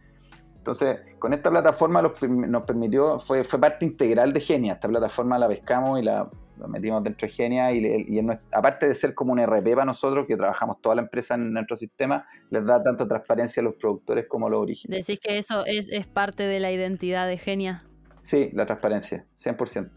Entonces, 0.62 1.00
con 1.18 1.32
esta 1.32 1.50
plataforma 1.50 2.00
nos 2.02 2.62
permitió, 2.62 3.18
fue, 3.18 3.42
fue 3.42 3.58
parte 3.58 3.84
integral 3.84 4.32
de 4.32 4.40
Genia. 4.40 4.74
Esta 4.74 4.86
plataforma 4.86 5.36
la 5.36 5.48
pescamos 5.48 5.98
y 5.98 6.04
la, 6.04 6.30
metimos 6.68 7.02
dentro 7.02 7.26
de 7.26 7.32
Genia 7.32 7.72
y, 7.72 8.20
aparte 8.52 8.88
de 8.88 8.94
ser 8.94 9.14
como 9.14 9.32
un 9.32 9.40
RP 9.40 9.74
para 9.74 9.84
nosotros, 9.84 10.26
que 10.26 10.36
trabajamos 10.36 10.80
toda 10.80 10.94
la 10.96 11.02
empresa 11.02 11.34
en 11.34 11.52
nuestro 11.52 11.76
sistema, 11.76 12.26
les 12.50 12.64
da 12.64 12.82
tanto 12.82 13.06
transparencia 13.06 13.60
a 13.60 13.64
los 13.64 13.74
productores 13.74 14.26
como 14.28 14.46
a 14.46 14.50
los 14.50 14.60
orígenes. 14.60 15.06
¿Decís 15.06 15.20
que 15.20 15.38
eso 15.38 15.64
es, 15.66 15.88
parte 16.06 16.44
de 16.44 16.60
la 16.60 16.72
identidad 16.72 17.26
de 17.26 17.38
Genia? 17.38 17.82
Sí, 18.20 18.50
la 18.52 18.66
transparencia, 18.66 19.26
100%. 19.36 19.90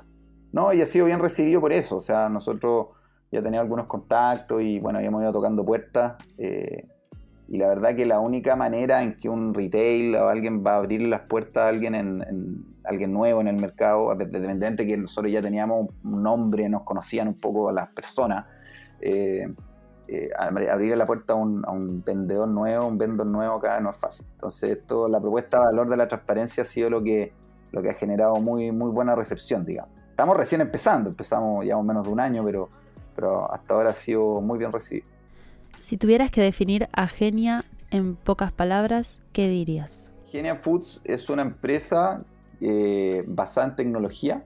No, 0.51 0.73
y 0.73 0.81
ha 0.81 0.85
sido 0.85 1.05
bien 1.05 1.19
recibido 1.19 1.59
por 1.59 1.73
eso. 1.73 1.97
O 1.97 2.01
sea, 2.01 2.29
nosotros 2.29 2.87
ya 3.31 3.41
teníamos 3.41 3.65
algunos 3.65 3.87
contactos 3.87 4.61
y 4.61 4.79
bueno, 4.79 4.99
habíamos 4.99 5.21
ido 5.21 5.33
tocando 5.33 5.65
puertas. 5.65 6.15
Eh, 6.37 6.87
y 7.47 7.57
la 7.57 7.67
verdad 7.67 7.95
que 7.95 8.05
la 8.05 8.19
única 8.19 8.55
manera 8.55 9.03
en 9.03 9.17
que 9.17 9.29
un 9.29 9.53
retail 9.53 10.15
o 10.15 10.29
alguien 10.29 10.65
va 10.65 10.73
a 10.73 10.77
abrir 10.77 11.01
las 11.01 11.21
puertas 11.21 11.63
a 11.63 11.67
alguien, 11.67 11.93
en, 11.93 12.65
alguien 12.83 13.13
nuevo 13.13 13.41
en 13.41 13.47
el 13.47 13.57
mercado, 13.57 14.11
independientemente 14.11 14.85
que 14.85 14.97
nosotros 14.97 15.31
ya 15.31 15.41
teníamos 15.41 15.89
un 16.03 16.23
nombre, 16.23 16.67
nos 16.69 16.83
conocían 16.83 17.27
un 17.27 17.35
poco 17.35 17.71
las 17.71 17.89
personas, 17.89 18.45
eh, 18.99 19.47
eh, 20.07 20.29
abrir 20.37 20.97
la 20.97 21.05
puerta 21.05 21.33
a 21.33 21.35
un, 21.35 22.03
vendedor 22.03 22.47
nuevo, 22.47 22.87
un 22.87 22.97
vendedor 22.97 23.27
nuevo 23.27 23.55
acá 23.55 23.79
no 23.79 23.91
es 23.91 23.97
fácil. 23.97 24.25
Entonces, 24.31 24.77
esto, 24.77 25.07
la 25.07 25.19
propuesta 25.19 25.59
de 25.59 25.65
valor 25.65 25.89
de 25.89 25.97
la 25.97 26.07
transparencia 26.07 26.63
ha 26.63 26.65
sido 26.65 26.89
lo 26.89 27.03
que, 27.03 27.31
lo 27.71 27.81
que 27.83 27.89
ha 27.89 27.93
generado 27.93 28.37
muy, 28.37 28.71
muy 28.71 28.89
buena 28.89 29.13
recepción, 29.13 29.65
digamos. 29.65 29.91
Estamos 30.09 30.35
recién 30.35 30.61
empezando, 30.61 31.09
empezamos 31.09 31.63
ya 31.65 31.79
menos 31.79 32.05
de 32.05 32.09
un 32.09 32.19
año, 32.19 32.43
pero, 32.43 32.69
pero 33.15 33.51
hasta 33.53 33.73
ahora 33.75 33.89
ha 33.91 33.93
sido 33.93 34.41
muy 34.41 34.57
bien 34.57 34.71
recibido. 34.71 35.14
Si 35.77 35.97
tuvieras 35.97 36.31
que 36.31 36.41
definir 36.41 36.87
a 36.93 37.07
Genia 37.07 37.65
en 37.91 38.15
pocas 38.15 38.53
palabras, 38.53 39.19
¿qué 39.33 39.49
dirías? 39.49 40.09
Genia 40.31 40.55
Foods 40.55 41.01
es 41.03 41.29
una 41.29 41.41
empresa 41.41 42.23
eh, 42.61 43.25
basada 43.27 43.67
en 43.67 43.75
tecnología, 43.75 44.45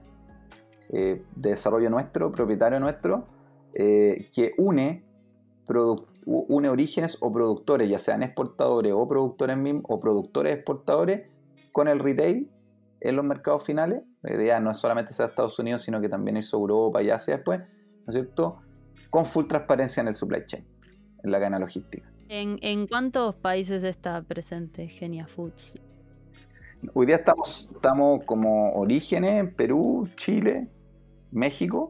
eh, 0.88 1.22
de 1.36 1.50
desarrollo 1.50 1.88
nuestro, 1.88 2.32
propietario 2.32 2.80
nuestro, 2.80 3.28
eh, 3.74 4.28
que 4.34 4.54
une, 4.58 5.04
une 6.26 6.68
orígenes 6.68 7.16
o 7.20 7.32
productores, 7.32 7.88
ya 7.88 8.00
sean 8.00 8.24
exportadores 8.24 8.92
o 8.92 9.06
productores 9.06 9.56
o 9.84 10.00
productores 10.00 10.56
exportadores, 10.56 11.28
con 11.70 11.86
el 11.86 12.00
retail 12.00 12.50
en 13.00 13.16
los 13.16 13.24
mercados 13.24 13.62
finales. 13.62 14.02
La 14.22 14.34
idea 14.34 14.58
no 14.58 14.72
es 14.72 14.78
solamente 14.78 15.12
ser 15.12 15.30
Estados 15.30 15.56
Unidos, 15.60 15.82
sino 15.82 16.00
que 16.00 16.08
también 16.08 16.38
es 16.38 16.52
Europa 16.52 17.00
y 17.00 17.10
Asia 17.10 17.36
después, 17.36 17.60
¿no 17.60 18.08
es 18.08 18.14
cierto? 18.14 18.58
Con 19.10 19.26
full 19.26 19.46
transparencia 19.46 20.00
en 20.00 20.08
el 20.08 20.16
supply 20.16 20.44
chain 20.44 20.79
en 21.22 21.30
la 21.30 21.38
cadena 21.38 21.58
logística. 21.58 22.10
¿En, 22.32 22.86
cuántos 22.86 23.34
países 23.34 23.82
está 23.82 24.22
presente 24.22 24.86
Genia 24.86 25.26
Foods? 25.26 25.74
Hoy 26.94 27.06
día 27.06 27.16
estamos, 27.16 27.68
estamos 27.74 28.24
como 28.24 28.72
orígenes 28.74 29.40
en 29.40 29.52
Perú, 29.52 30.08
Chile, 30.16 30.68
México 31.32 31.88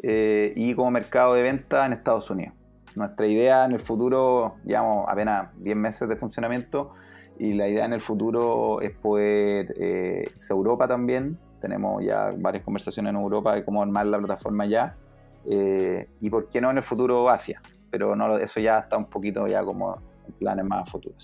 eh, 0.00 0.52
y 0.54 0.74
como 0.74 0.92
mercado 0.92 1.34
de 1.34 1.42
venta 1.42 1.84
en 1.84 1.92
Estados 1.92 2.30
Unidos. 2.30 2.54
Nuestra 2.94 3.26
idea 3.26 3.64
en 3.64 3.72
el 3.72 3.80
futuro, 3.80 4.58
llevamos 4.64 5.06
apenas 5.08 5.50
10 5.56 5.76
meses 5.76 6.08
de 6.08 6.14
funcionamiento 6.14 6.94
y 7.36 7.54
la 7.54 7.68
idea 7.68 7.84
en 7.84 7.94
el 7.94 8.00
futuro 8.00 8.80
es 8.80 8.92
poder 8.92 9.74
eh, 9.76 10.30
irse 10.36 10.52
a 10.52 10.56
Europa 10.56 10.86
también. 10.86 11.36
Tenemos 11.60 12.04
ya 12.04 12.32
varias 12.38 12.62
conversaciones 12.62 13.10
en 13.10 13.16
Europa 13.16 13.56
de 13.56 13.64
cómo 13.64 13.82
armar 13.82 14.06
la 14.06 14.18
plataforma 14.18 14.66
ya. 14.66 14.96
Eh, 15.50 16.08
y 16.20 16.30
por 16.30 16.48
qué 16.48 16.60
no 16.60 16.70
en 16.70 16.76
el 16.76 16.82
futuro 16.84 17.28
Asia 17.28 17.60
pero 17.90 18.14
no, 18.16 18.38
eso 18.38 18.60
ya 18.60 18.78
está 18.78 18.96
un 18.96 19.06
poquito 19.06 19.46
ya 19.46 19.62
como 19.62 19.96
en 20.26 20.32
planes 20.34 20.64
más 20.64 20.88
a 20.88 20.90
futuro. 20.90 21.14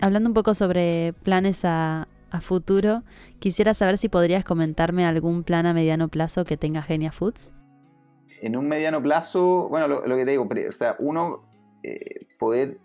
Hablando 0.00 0.30
un 0.30 0.34
poco 0.34 0.54
sobre 0.54 1.14
planes 1.22 1.64
a, 1.64 2.06
futuro, 2.40 3.02
quisiera 3.40 3.74
saber 3.74 3.98
si 3.98 4.08
podrías 4.08 4.42
comentarme 4.42 5.04
algún 5.04 5.44
plan 5.44 5.66
a 5.66 5.74
mediano 5.74 6.08
plazo 6.08 6.46
que 6.46 6.56
tenga 6.56 6.80
Genia 6.80 7.12
Foods. 7.12 7.52
En 8.40 8.56
un 8.56 8.66
mediano 8.68 9.02
plazo, 9.02 9.68
bueno, 9.68 9.86
lo, 9.86 10.16
que 10.16 10.24
te 10.24 10.30
digo, 10.30 10.48
o 10.66 10.72
sea, 10.72 10.96
uno 10.98 11.42
eh, 11.82 12.26
poder, 12.38 12.78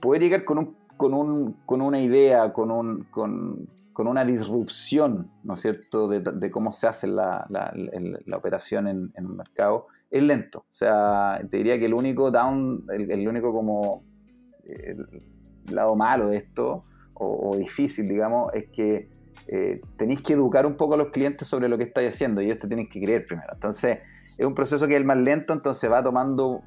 poder 0.00 0.22
llegar 0.22 0.44
con, 0.44 0.58
un, 0.58 0.76
con, 0.96 1.12
un, 1.12 1.54
con 1.66 1.82
una 1.82 2.00
idea, 2.00 2.52
con, 2.52 2.70
un, 2.70 3.02
con, 3.10 3.68
con 3.92 4.06
una 4.06 4.24
disrupción, 4.24 5.28
¿no 5.42 5.54
es 5.54 5.60
cierto?, 5.62 6.06
de, 6.06 6.50
cómo 6.52 6.70
se 6.70 6.86
hace 6.86 7.08
la, 7.08 7.46
la, 7.48 7.72
la 7.74 8.36
operación 8.36 8.86
en, 8.86 9.12
en 9.16 9.26
un 9.26 9.36
mercado, 9.36 9.88
es 10.10 10.22
lento. 10.22 10.60
O 10.60 10.74
sea, 10.74 11.40
te 11.50 11.58
diría 11.58 11.78
que 11.78 11.86
el 11.86 11.94
único 11.94 12.30
down, 12.30 12.84
el, 12.90 13.28
único 13.28 13.52
como 13.52 14.04
el 14.64 15.06
lado 15.74 15.96
malo 15.96 16.28
de 16.28 16.38
esto, 16.38 16.80
o, 17.14 17.56
difícil, 17.56 18.08
digamos, 18.08 18.52
es 18.54 18.68
que 18.70 19.08
eh, 19.48 19.80
tenéis 19.96 20.22
que 20.22 20.34
educar 20.34 20.66
un 20.66 20.76
poco 20.76 20.94
a 20.94 20.96
los 20.96 21.08
clientes 21.08 21.48
sobre 21.48 21.68
lo 21.68 21.78
que 21.78 21.84
estáis 21.84 22.10
haciendo 22.10 22.42
y 22.42 22.46
ellos 22.46 22.58
te 22.58 22.68
tienen 22.68 22.88
que 22.88 23.00
creer 23.00 23.26
primero. 23.26 23.48
Entonces, 23.54 23.98
es 24.24 24.44
un 24.44 24.54
proceso 24.54 24.86
que 24.86 24.94
es 24.94 25.00
el 25.00 25.06
más 25.06 25.16
lento, 25.16 25.52
entonces 25.52 25.90
va 25.90 26.02
tomando, 26.02 26.62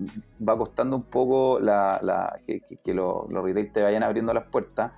va 0.48 0.58
costando 0.58 0.98
un 0.98 1.04
poco 1.04 1.60
la, 1.60 2.40
que, 2.48 2.94
los 2.94 3.28
retail 3.30 3.72
te 3.72 3.84
vayan 3.84 4.04
abriendo 4.04 4.34
las 4.34 4.46
puertas. 4.46 4.94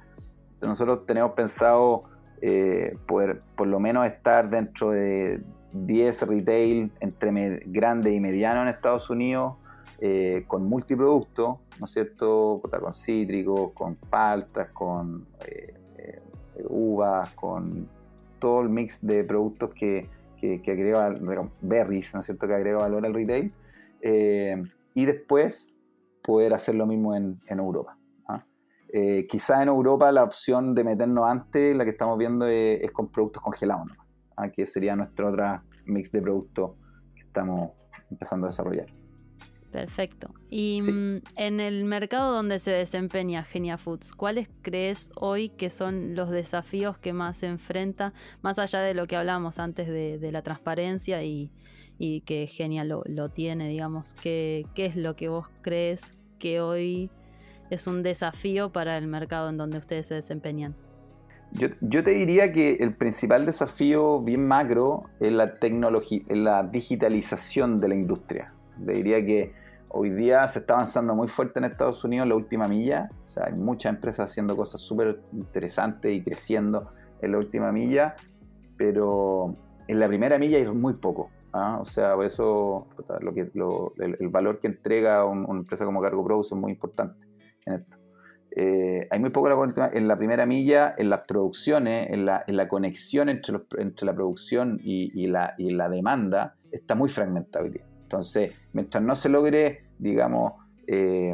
Entonces, 0.54 0.70
nosotros 0.70 1.06
tenemos 1.06 1.32
pensado 1.32 2.04
eh, 2.42 2.96
poder 3.08 3.42
por 3.56 3.68
lo 3.68 3.80
menos 3.80 4.06
estar 4.06 4.50
dentro 4.50 4.92
de 4.92 5.42
10 5.74 6.22
retail 6.24 6.92
entre 7.00 7.62
grande 7.66 8.14
y 8.14 8.20
mediano 8.20 8.62
en 8.62 8.68
Estados 8.68 9.10
Unidos 9.10 9.54
eh, 10.04 10.46
con 10.48 10.66
multiproductos, 10.66 11.60
¿no 11.80 11.86
es 11.86 11.92
cierto? 11.92 12.60
Con 12.60 12.92
cítricos, 12.92 13.72
con 13.74 13.94
paltas, 13.96 14.70
con 14.74 15.28
eh, 15.46 15.76
eh, 15.96 16.22
uvas, 16.68 17.30
con 17.36 17.88
todo 18.40 18.62
el 18.62 18.70
mix 18.70 18.98
de 19.06 19.24
productos 19.24 19.70
que, 19.76 20.10
que, 20.40 20.60
agrega, 20.72 21.16
berries, 21.62 22.16
¿no 22.16 22.22
es 22.22 22.26
cierto? 22.26 22.48
Que 22.48 22.56
agrega 22.56 22.80
valor 22.80 23.06
al 23.06 23.14
retail. 23.14 23.54
y 24.96 25.06
después 25.06 25.72
poder 26.24 26.56
hacer 26.56 26.74
lo 26.74 26.88
mismo 26.88 27.16
en, 27.16 27.40
Europa. 27.48 27.96
¿ah? 28.28 28.44
quizá 29.30 29.62
en 29.62 29.70
Europa 29.70 30.12
la 30.12 30.24
opción 30.24 30.74
de 30.74 30.84
meternos 30.84 31.30
antes, 31.30 31.76
la 31.76 31.84
que 31.84 31.92
estamos 31.92 32.18
viendo 32.18 32.48
es, 32.48 32.92
con 32.92 33.10
productos 33.10 33.44
congelados. 33.44 33.86
¿no? 33.86 34.01
Que 34.54 34.66
sería 34.66 34.96
nuestro 34.96 35.30
otro 35.30 35.62
mix 35.86 36.12
de 36.12 36.22
productos 36.22 36.72
que 37.16 37.22
estamos 37.22 37.72
empezando 38.10 38.48
a 38.48 38.50
desarrollar. 38.50 38.88
Perfecto. 39.72 40.34
Y 40.50 40.82
mm, 40.82 41.22
en 41.38 41.60
el 41.62 41.86
mercado 41.86 42.34
donde 42.34 42.60
se 42.60 42.72
desempeña 42.72 43.44
Genia 43.44 43.78
Foods, 43.78 44.14
¿cuáles 44.14 44.50
crees 44.62 45.10
hoy 45.16 45.50
que 45.50 45.70
son 45.70 46.14
los 46.14 46.30
desafíos 46.30 46.98
que 46.98 47.14
más 47.14 47.38
se 47.38 47.48
enfrenta, 47.48 48.14
más 48.42 48.60
allá 48.60 48.82
de 48.82 48.94
lo 48.94 49.08
que 49.08 49.16
hablamos 49.16 49.60
antes 49.60 49.88
de, 49.88 50.32
la 50.32 50.42
transparencia 50.42 51.24
y, 51.24 51.52
que 52.26 52.48
Genia 52.48 52.84
lo, 52.84 53.30
tiene, 53.30 53.70
digamos? 53.70 54.14
¿qué, 54.14 54.66
¿Qué 54.76 54.88
es 54.88 54.98
lo 54.98 55.16
que 55.16 55.30
vos 55.30 55.48
crees 55.62 56.18
que 56.38 56.60
hoy 56.60 57.10
es 57.70 57.88
un 57.88 58.04
desafío 58.04 58.74
para 58.74 58.98
el 58.98 59.08
mercado 59.08 59.50
en 59.50 59.58
donde 59.58 59.78
ustedes 59.78 60.08
se 60.08 60.16
desempeñan? 60.16 60.76
Yo, 61.54 62.04
te 62.04 62.12
diría 62.12 62.52
que 62.54 62.76
el 62.76 62.96
principal 62.96 63.46
desafío 63.46 64.22
bien 64.22 64.48
macro 64.48 65.04
es 65.20 65.34
la 65.34 65.56
tecnología, 65.56 66.22
la 66.30 66.64
digitalización 66.64 67.80
de 67.80 67.90
la 67.90 67.96
industria. 67.96 68.54
Te 68.86 68.94
diría 68.94 69.26
que 69.26 69.54
hoy 69.90 70.12
día 70.12 70.48
se 70.48 70.60
está 70.60 70.76
avanzando 70.76 71.14
muy 71.14 71.28
fuerte 71.28 71.60
en 71.60 71.66
Estados 71.66 72.04
Unidos 72.06 72.28
la 72.28 72.36
última 72.36 72.70
milla. 72.70 73.10
O 73.26 73.30
sea, 73.30 73.48
hay 73.48 73.54
muchas 73.54 73.94
empresas 73.94 74.32
haciendo 74.32 74.56
cosas 74.56 74.80
súper 74.80 75.22
interesantes 75.34 76.14
y 76.14 76.24
creciendo 76.24 76.94
en 77.22 77.34
la 77.34 77.38
última 77.38 77.72
milla, 77.74 78.16
pero 78.78 79.56
en 79.88 80.00
la 80.00 80.08
primera 80.08 80.40
milla 80.40 80.58
hay 80.58 80.68
muy 80.68 80.94
poco. 80.94 81.32
¿ah? 81.52 81.80
O 81.82 81.86
sea, 81.86 82.16
por 82.16 82.26
eso 82.26 82.88
lo 83.20 83.34
que, 83.34 83.42
el, 83.42 84.30
valor 84.30 84.60
que 84.60 84.68
entrega 84.68 85.26
una 85.26 85.60
empresa 85.60 85.84
como 85.84 86.02
Cargo 86.02 86.42
es 86.42 86.52
muy 86.54 86.72
importante 86.72 87.28
en 87.66 87.74
esto. 87.74 88.01
Eh, 88.54 89.08
hay 89.10 89.20
muy 89.20 89.30
poco 89.30 89.50
en 89.94 90.08
la 90.08 90.18
primera 90.18 90.46
milla, 90.46 90.94
en 90.98 91.10
las 91.10 91.22
producciones, 91.22 92.10
en 92.12 92.26
la, 92.26 92.44
la 92.48 92.68
conexión 92.68 93.30
entre, 93.30 93.60
entre 93.78 94.06
la 94.06 94.14
producción 94.14 94.80
y, 94.84 95.28
la, 95.28 95.56
la, 95.58 95.90
demanda, 95.90 96.56
está 96.72 96.96
muy 96.96 97.10
fragmentada 97.10 97.66
Entonces, 98.04 98.54
mientras 98.74 99.04
no 99.04 99.16
se 99.16 99.30
logre, 99.30 99.86
digamos, 100.00 100.54
eh, 100.88 101.34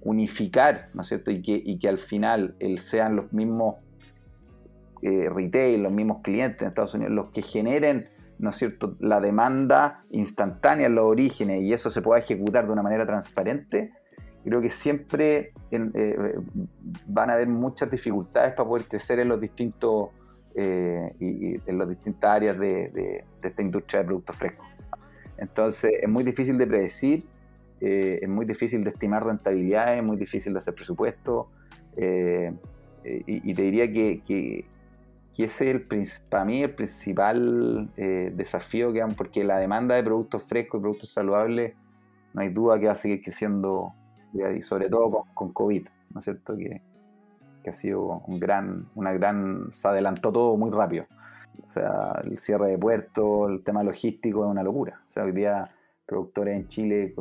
unificar, 0.00 0.90
¿no 0.94 1.02
es 1.02 1.08
cierto? 1.08 1.30
Y 1.30 1.40
que, 1.40 1.88
al 1.88 1.98
final 1.98 2.56
sean 2.78 3.14
los 3.14 3.32
mismos 3.32 3.76
eh, 5.02 5.28
retail, 5.28 5.84
los 5.84 5.92
mismos 5.92 6.18
clientes 6.22 6.62
en 6.62 6.68
Estados 6.68 6.94
Unidos, 6.94 7.12
los 7.12 7.30
que 7.30 7.42
generen, 7.42 8.08
¿no 8.38 8.50
es 8.50 8.56
cierto?, 8.56 8.96
la 8.98 9.20
demanda 9.20 10.04
instantánea 10.10 10.86
en 10.86 10.96
los 10.96 11.04
orígenes 11.04 11.62
y 11.62 11.72
eso 11.72 11.90
se 11.90 12.02
pueda 12.02 12.20
ejecutar 12.20 12.66
de 12.66 12.72
una 12.72 12.82
manera 12.82 13.06
transparente, 13.06 13.92
creo 14.46 14.62
que 14.62 14.70
siempre 14.70 15.52
eh, 15.72 16.38
van 17.08 17.30
a 17.30 17.32
haber 17.32 17.48
muchas 17.48 17.90
dificultades 17.90 18.54
para 18.54 18.68
poder 18.68 18.86
crecer 18.86 19.18
en 19.18 19.28
los 19.28 19.40
distintos 19.40 20.10
eh, 20.54 21.12
y, 21.18 21.56
en 21.68 21.78
las 21.78 21.88
distintas 21.88 22.30
áreas 22.30 22.56
de, 22.56 23.24
esta 23.42 23.60
industria 23.60 24.00
de 24.00 24.06
productos 24.06 24.36
frescos. 24.36 24.66
Entonces 25.36 25.90
es 26.00 26.08
muy 26.08 26.22
difícil 26.22 26.56
de 26.58 26.66
predecir, 26.66 27.24
eh, 27.80 28.20
es 28.22 28.28
muy 28.28 28.46
difícil 28.46 28.84
de 28.84 28.90
estimar 28.90 29.26
rentabilidades, 29.26 29.98
es 29.98 30.04
muy 30.04 30.16
difícil 30.16 30.52
de 30.52 30.60
hacer 30.60 30.74
presupuesto 30.74 31.48
y, 31.96 33.54
te 33.54 33.62
diría 33.62 33.92
que, 33.92 34.22
que, 34.24 34.64
ese 35.38 35.70
es 35.70 35.74
el, 35.74 36.28
para 36.28 36.44
mí 36.44 36.62
el 36.62 36.70
principal 36.70 37.90
desafío 37.96 38.92
que 38.92 39.04
porque 39.16 39.42
la 39.42 39.58
demanda 39.58 39.96
de 39.96 40.04
productos 40.04 40.44
frescos 40.44 40.78
y 40.78 40.82
productos 40.82 41.10
saludables 41.10 41.74
no 42.32 42.42
hay 42.42 42.50
duda 42.50 42.78
que 42.78 42.86
va 42.86 42.92
a 42.92 42.96
seguir 42.96 43.22
creciendo 43.22 43.92
y 44.56 44.62
sobre 44.62 44.88
todo 44.88 45.24
con, 45.34 45.52
COVID, 45.52 45.86
¿no 46.12 46.18
es 46.18 46.24
cierto? 46.24 46.56
Que, 46.56 46.82
ha 47.66 47.72
sido 47.72 48.22
un 48.28 48.38
gran, 48.38 48.86
una 48.94 49.12
gran, 49.12 49.72
se 49.72 49.88
adelantó 49.88 50.30
todo 50.30 50.56
muy 50.56 50.70
rápido. 50.70 51.06
O 51.64 51.66
sea, 51.66 52.12
el 52.22 52.38
cierre 52.38 52.70
de 52.70 52.78
puertos, 52.78 53.50
el 53.50 53.64
tema 53.64 53.82
logístico 53.82 54.44
es 54.44 54.50
una 54.52 54.62
locura. 54.62 55.00
O 55.04 55.10
sea, 55.10 55.24
hoy 55.24 55.32
día 55.32 55.68
productores 56.06 56.54
en 56.54 56.68
Chile, 56.68 57.14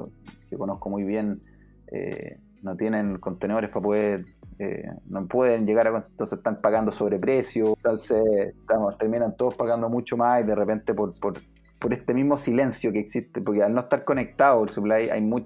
que 0.48 0.56
conozco 0.56 0.90
muy 0.90 1.04
bien, 1.04 1.42
eh, 1.88 2.40
no 2.62 2.76
tienen 2.76 3.18
contenedores 3.18 3.70
para 3.70 3.84
poder, 3.84 4.26
eh, 4.60 4.90
no 5.08 5.28
pueden 5.28 5.66
llegar 5.66 5.88
a, 5.88 6.06
entonces 6.10 6.38
están 6.38 6.62
pagando 6.62 6.92
sobreprecio, 6.92 7.70
entonces 7.70 8.24
estamos, 8.60 8.98
terminan 8.98 9.36
todos 9.36 9.56
pagando 9.56 9.90
mucho 9.90 10.18
más 10.18 10.42
y 10.42 10.46
de 10.46 10.56
repente 10.56 10.94
por, 10.94 11.12
por, 11.20 11.42
por 11.80 11.94
este 11.94 12.14
mismo 12.14 12.38
silencio 12.38 12.92
que 12.92 13.00
existe, 13.00 13.42
porque 13.42 13.64
al 13.64 13.74
no 13.74 13.82
estar 13.82 14.04
conectado 14.04 14.64
el 14.64 14.70
supply 14.70 15.10
hay 15.10 15.22
muy, 15.22 15.46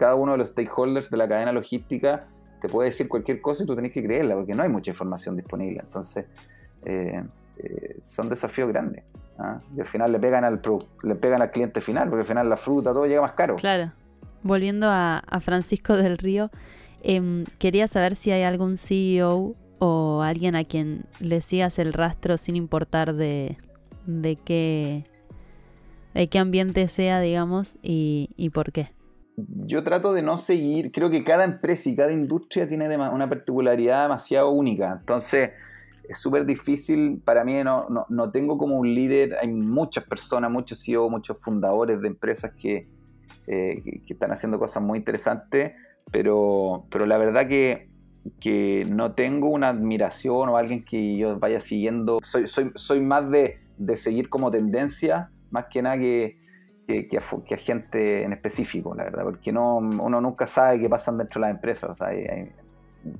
cada 0.00 0.14
uno 0.14 0.32
de 0.32 0.38
los 0.38 0.48
stakeholders 0.48 1.10
de 1.10 1.16
la 1.18 1.28
cadena 1.28 1.52
logística 1.52 2.24
te 2.62 2.70
puede 2.70 2.88
decir 2.88 3.06
cualquier 3.06 3.42
cosa 3.42 3.64
y 3.64 3.66
tú 3.66 3.76
tenés 3.76 3.92
que 3.92 4.02
creerla, 4.02 4.34
porque 4.34 4.54
no 4.54 4.62
hay 4.62 4.70
mucha 4.70 4.90
información 4.90 5.36
disponible. 5.36 5.80
Entonces, 5.80 6.24
eh, 6.86 7.22
eh, 7.58 7.98
son 8.02 8.30
desafíos 8.30 8.70
grandes. 8.70 9.04
¿ah? 9.38 9.60
Y 9.76 9.80
al 9.80 9.86
final 9.86 10.10
le 10.10 10.18
pegan 10.18 10.44
al 10.44 10.62
le 11.02 11.14
pegan 11.16 11.42
al 11.42 11.50
cliente 11.50 11.82
final, 11.82 12.08
porque 12.08 12.22
al 12.22 12.26
final 12.26 12.48
la 12.48 12.56
fruta, 12.56 12.94
todo 12.94 13.04
llega 13.04 13.20
más 13.20 13.32
caro. 13.32 13.56
Claro. 13.56 13.92
Volviendo 14.42 14.86
a, 14.88 15.22
Francisco 15.40 15.94
del 15.94 16.16
Río, 16.16 16.50
em, 17.02 17.44
quería 17.58 17.86
saber 17.86 18.16
si 18.16 18.30
hay 18.30 18.42
algún 18.42 18.78
CEO 18.78 19.54
o 19.80 20.22
alguien 20.22 20.56
a 20.56 20.64
quien 20.64 21.04
le 21.18 21.42
sigas 21.42 21.78
el 21.78 21.92
rastro 21.92 22.38
sin 22.38 22.56
importar 22.56 23.12
de, 23.12 23.58
de 24.06 24.36
qué 24.36 25.04
de 26.14 26.28
qué 26.28 26.38
ambiente 26.38 26.88
sea, 26.88 27.20
digamos, 27.20 27.78
y, 27.82 28.30
y 28.36 28.48
por 28.50 28.72
qué 28.72 28.88
yo 29.66 29.82
trato 29.82 30.12
de 30.12 30.22
no 30.22 30.38
seguir, 30.38 30.92
creo 30.92 31.10
que 31.10 31.22
cada 31.22 31.44
empresa 31.44 31.88
y 31.88 31.96
cada 31.96 32.12
industria 32.12 32.68
tiene 32.68 32.94
una 32.96 33.28
particularidad 33.28 34.02
demasiado 34.02 34.50
única, 34.50 34.98
entonces 35.00 35.50
es 36.08 36.18
súper 36.18 36.44
difícil, 36.44 37.20
para 37.24 37.44
mí 37.44 37.62
no, 37.62 37.86
no, 38.08 38.30
tengo 38.32 38.58
como 38.58 38.76
un 38.76 38.92
líder, 38.92 39.36
hay 39.40 39.48
muchas 39.48 40.04
personas, 40.04 40.50
muchos 40.50 40.82
CEO, 40.84 41.08
muchos 41.08 41.40
fundadores 41.40 42.00
de 42.00 42.08
empresas 42.08 42.52
que, 42.60 42.88
eh, 43.46 43.80
que, 44.06 44.12
están 44.12 44.32
haciendo 44.32 44.58
cosas 44.58 44.82
muy 44.82 44.98
interesantes, 44.98 45.72
pero, 46.10 46.84
pero 46.90 47.06
la 47.06 47.16
verdad 47.16 47.46
que, 47.46 47.88
que 48.40 48.84
no 48.90 49.12
tengo 49.12 49.50
una 49.50 49.68
admiración 49.68 50.48
o 50.48 50.56
alguien 50.56 50.84
que 50.84 51.16
yo 51.16 51.38
vaya 51.38 51.60
siguiendo, 51.60 52.18
soy, 52.24 52.48
soy, 52.48 52.72
soy 52.74 53.00
más 53.00 53.30
de, 53.30 53.60
de 53.78 53.96
seguir 53.96 54.28
como 54.28 54.50
tendencia, 54.50 55.30
más 55.52 55.66
que 55.70 55.80
nada 55.80 55.96
que 55.96 56.39
que, 57.08 57.18
a, 57.18 57.56
gente 57.56 58.22
en 58.22 58.32
específico, 58.32 58.94
la 58.94 59.04
verdad, 59.04 59.24
porque 59.24 59.52
no, 59.52 59.76
uno 59.76 60.20
nunca 60.20 60.46
sabe 60.46 60.80
qué 60.80 60.88
pasa 60.88 61.12
dentro 61.12 61.40
de 61.40 61.46
las 61.46 61.56
empresas. 61.56 61.98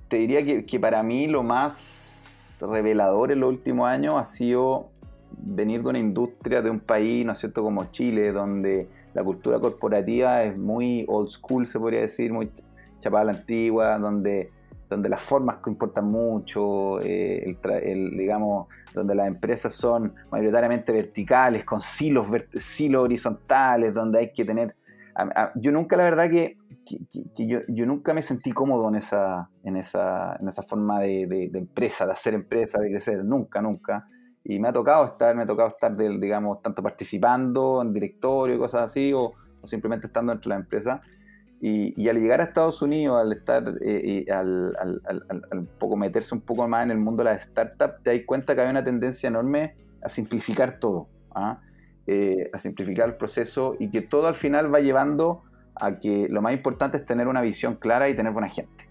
te 0.08 0.16
diría 0.16 0.44
que, 0.44 0.80
para 0.80 1.02
mí 1.02 1.26
lo 1.26 1.42
más 1.42 2.56
revelador 2.60 3.32
en 3.32 3.40
los 3.40 3.50
últimos 3.50 3.88
años 3.88 4.16
ha 4.18 4.24
sido 4.24 4.90
venir 5.32 5.82
de 5.82 5.88
una 5.88 5.98
industria, 5.98 6.60
de 6.62 6.70
un 6.70 6.80
país, 6.80 7.24
¿no 7.24 7.32
es 7.32 7.38
cierto?, 7.38 7.62
como 7.62 7.84
Chile, 7.90 8.32
donde 8.32 8.88
la 9.14 9.24
cultura 9.24 9.58
corporativa 9.58 10.42
es 10.42 10.56
muy 10.56 11.04
old 11.08 11.28
school, 11.28 11.66
se 11.66 11.78
podría 11.78 12.00
decir, 12.00 12.32
muy 12.32 12.50
chapada 12.98 13.22
a 13.22 13.24
la 13.24 13.32
antigua, 13.32 13.98
donde 13.98 14.50
donde 14.90 15.08
las 15.08 15.20
formas 15.20 15.58
importan 15.66 16.10
mucho, 16.10 17.00
eh, 17.00 17.56
el, 17.62 18.10
digamos, 18.16 18.66
donde 18.92 19.14
las 19.14 19.28
empresas 19.28 19.72
son 19.72 20.12
mayoritariamente 20.32 20.92
verticales, 20.92 21.64
con 21.64 21.80
silos, 21.80 22.26
silos 22.56 23.04
horizontales, 23.04 23.94
donde 23.94 24.18
hay 24.18 24.32
que 24.32 24.44
tener... 24.44 24.74
yo 25.54 25.70
nunca, 25.70 25.96
la 25.96 26.02
verdad 26.02 26.28
que, 26.28 26.58
yo, 27.36 27.86
nunca 27.86 28.12
me 28.12 28.20
sentí 28.20 28.50
cómodo 28.50 28.88
en 28.88 28.96
esa, 28.96 29.48
en 29.62 29.76
esa, 29.76 30.36
en 30.40 30.48
esa 30.48 30.62
forma 30.62 30.98
de, 30.98 31.50
empresa, 31.54 32.04
de 32.04 32.12
hacer 32.12 32.34
empresa, 32.34 32.80
de 32.80 32.90
crecer, 32.90 33.24
nunca, 33.24 33.62
nunca. 33.62 34.08
Y 34.42 34.58
me 34.58 34.68
ha 34.68 34.72
tocado 34.72 35.04
estar, 35.04 35.36
me 35.36 35.44
ha 35.44 35.46
tocado 35.46 35.68
estar, 35.68 35.96
digamos, 35.96 36.62
tanto 36.62 36.82
participando 36.82 37.80
en 37.80 37.92
directorio 37.92 38.56
y 38.56 38.58
cosas 38.58 38.82
así, 38.82 39.12
o 39.12 39.34
simplemente 39.62 40.08
estando 40.08 40.32
dentro 40.32 40.48
de 40.48 40.56
la 40.56 40.62
empresa. 40.62 41.00
Y, 41.62 42.08
al 42.08 42.18
llegar 42.18 42.40
a 42.40 42.44
Estados 42.44 42.80
Unidos, 42.80 43.20
al 43.20 43.32
estar, 43.32 43.62
eh, 43.82 44.24
al, 44.30 44.74
poco 45.78 45.94
meterse 45.94 46.34
un 46.34 46.40
poco 46.40 46.66
más 46.66 46.84
en 46.84 46.90
el 46.90 46.98
mundo 46.98 47.22
de 47.22 47.30
las 47.30 47.42
startups, 47.42 48.02
te 48.02 48.16
das 48.16 48.20
cuenta 48.26 48.54
que 48.54 48.62
hay 48.62 48.70
una 48.70 48.82
tendencia 48.82 49.28
enorme 49.28 49.74
a 50.02 50.08
simplificar 50.08 50.78
todo, 50.78 51.08
¿ah? 51.34 51.60
eh, 52.06 52.48
a 52.54 52.56
simplificar 52.56 53.10
el 53.10 53.16
proceso 53.16 53.76
y 53.78 53.90
que 53.90 54.00
todo 54.00 54.26
al 54.26 54.36
final 54.36 54.72
va 54.72 54.80
llevando 54.80 55.42
a 55.74 55.98
que 55.98 56.28
lo 56.30 56.40
más 56.40 56.54
importante 56.54 56.96
es 56.96 57.04
tener 57.04 57.28
una 57.28 57.42
visión 57.42 57.74
clara 57.74 58.08
y 58.08 58.14
tener 58.14 58.32
buena 58.32 58.48
gente. 58.48 58.88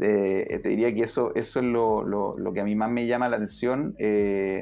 Eh, 0.00 0.60
te 0.62 0.70
diría 0.70 0.94
que 0.94 1.02
eso, 1.02 1.34
eso 1.34 1.58
es 1.58 1.66
lo, 1.66 2.02
lo, 2.02 2.52
que 2.54 2.60
a 2.60 2.64
mí 2.64 2.74
más 2.76 2.90
me 2.90 3.06
llama 3.06 3.28
la 3.28 3.36
atención 3.36 3.94
y, 3.98 4.56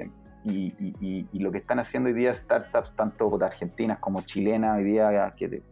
y, 0.44 1.38
lo 1.38 1.52
que 1.52 1.58
están 1.58 1.78
haciendo 1.78 2.08
hoy 2.08 2.14
día 2.14 2.34
startups, 2.34 2.96
tanto 2.96 3.38
argentinas 3.40 3.98
como 3.98 4.22
chilenas, 4.22 4.78
hoy 4.78 4.84
día 4.84 5.32
que 5.36 5.62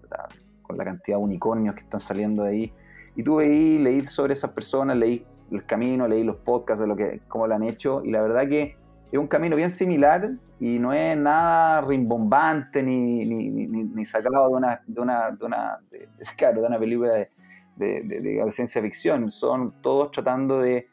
con 0.74 0.78
la 0.78 0.84
cantidad 0.84 1.18
de 1.18 1.22
unicornios 1.22 1.74
que 1.74 1.82
están 1.82 2.00
saliendo 2.00 2.42
de 2.42 2.50
ahí. 2.50 2.72
Y 3.16 3.22
tú 3.22 3.37
veí, 3.37 3.78
leí 3.78 4.06
sobre 4.06 4.32
esas 4.32 4.50
personas, 4.50 4.96
leí 4.96 5.24
el 5.50 5.64
camino, 5.64 6.08
leí 6.08 6.24
los 6.24 6.37
podcasts 6.37 6.80
de 6.80 6.87
lo 6.88 6.96
que, 6.96 7.20
cómo 7.28 7.46
lo 7.46 7.54
han 7.54 7.62
hecho, 7.62 8.02
y 8.04 8.10
la 8.10 8.20
verdad 8.22 8.48
que 8.48 8.76
es 9.12 9.18
un 9.18 9.28
camino 9.28 9.54
bien 9.54 9.70
similar 9.70 10.32
y 10.58 10.80
no 10.80 10.92
es 10.92 11.16
nada 11.16 11.80
rimbombante 11.82 12.82
ni, 12.82 13.24
ni, 13.24 13.66
ni, 13.68 14.04
sacado 14.04 14.48
de 14.48 14.54
una, 14.54 14.82
de 14.87 15.00
una, 15.00 15.30
de 15.30 15.44
una, 15.44 15.78
de, 15.90 16.08
claro, 16.37 16.62
de 16.62 16.66
una 16.66 16.78
película 16.78 17.14
de, 17.14 17.30
de, 17.76 18.44
ciencia 18.50 18.82
ficción. 18.82 19.30
Son 19.30 19.72
todos 19.82 20.10
tratando 20.10 20.58
de 20.60 20.88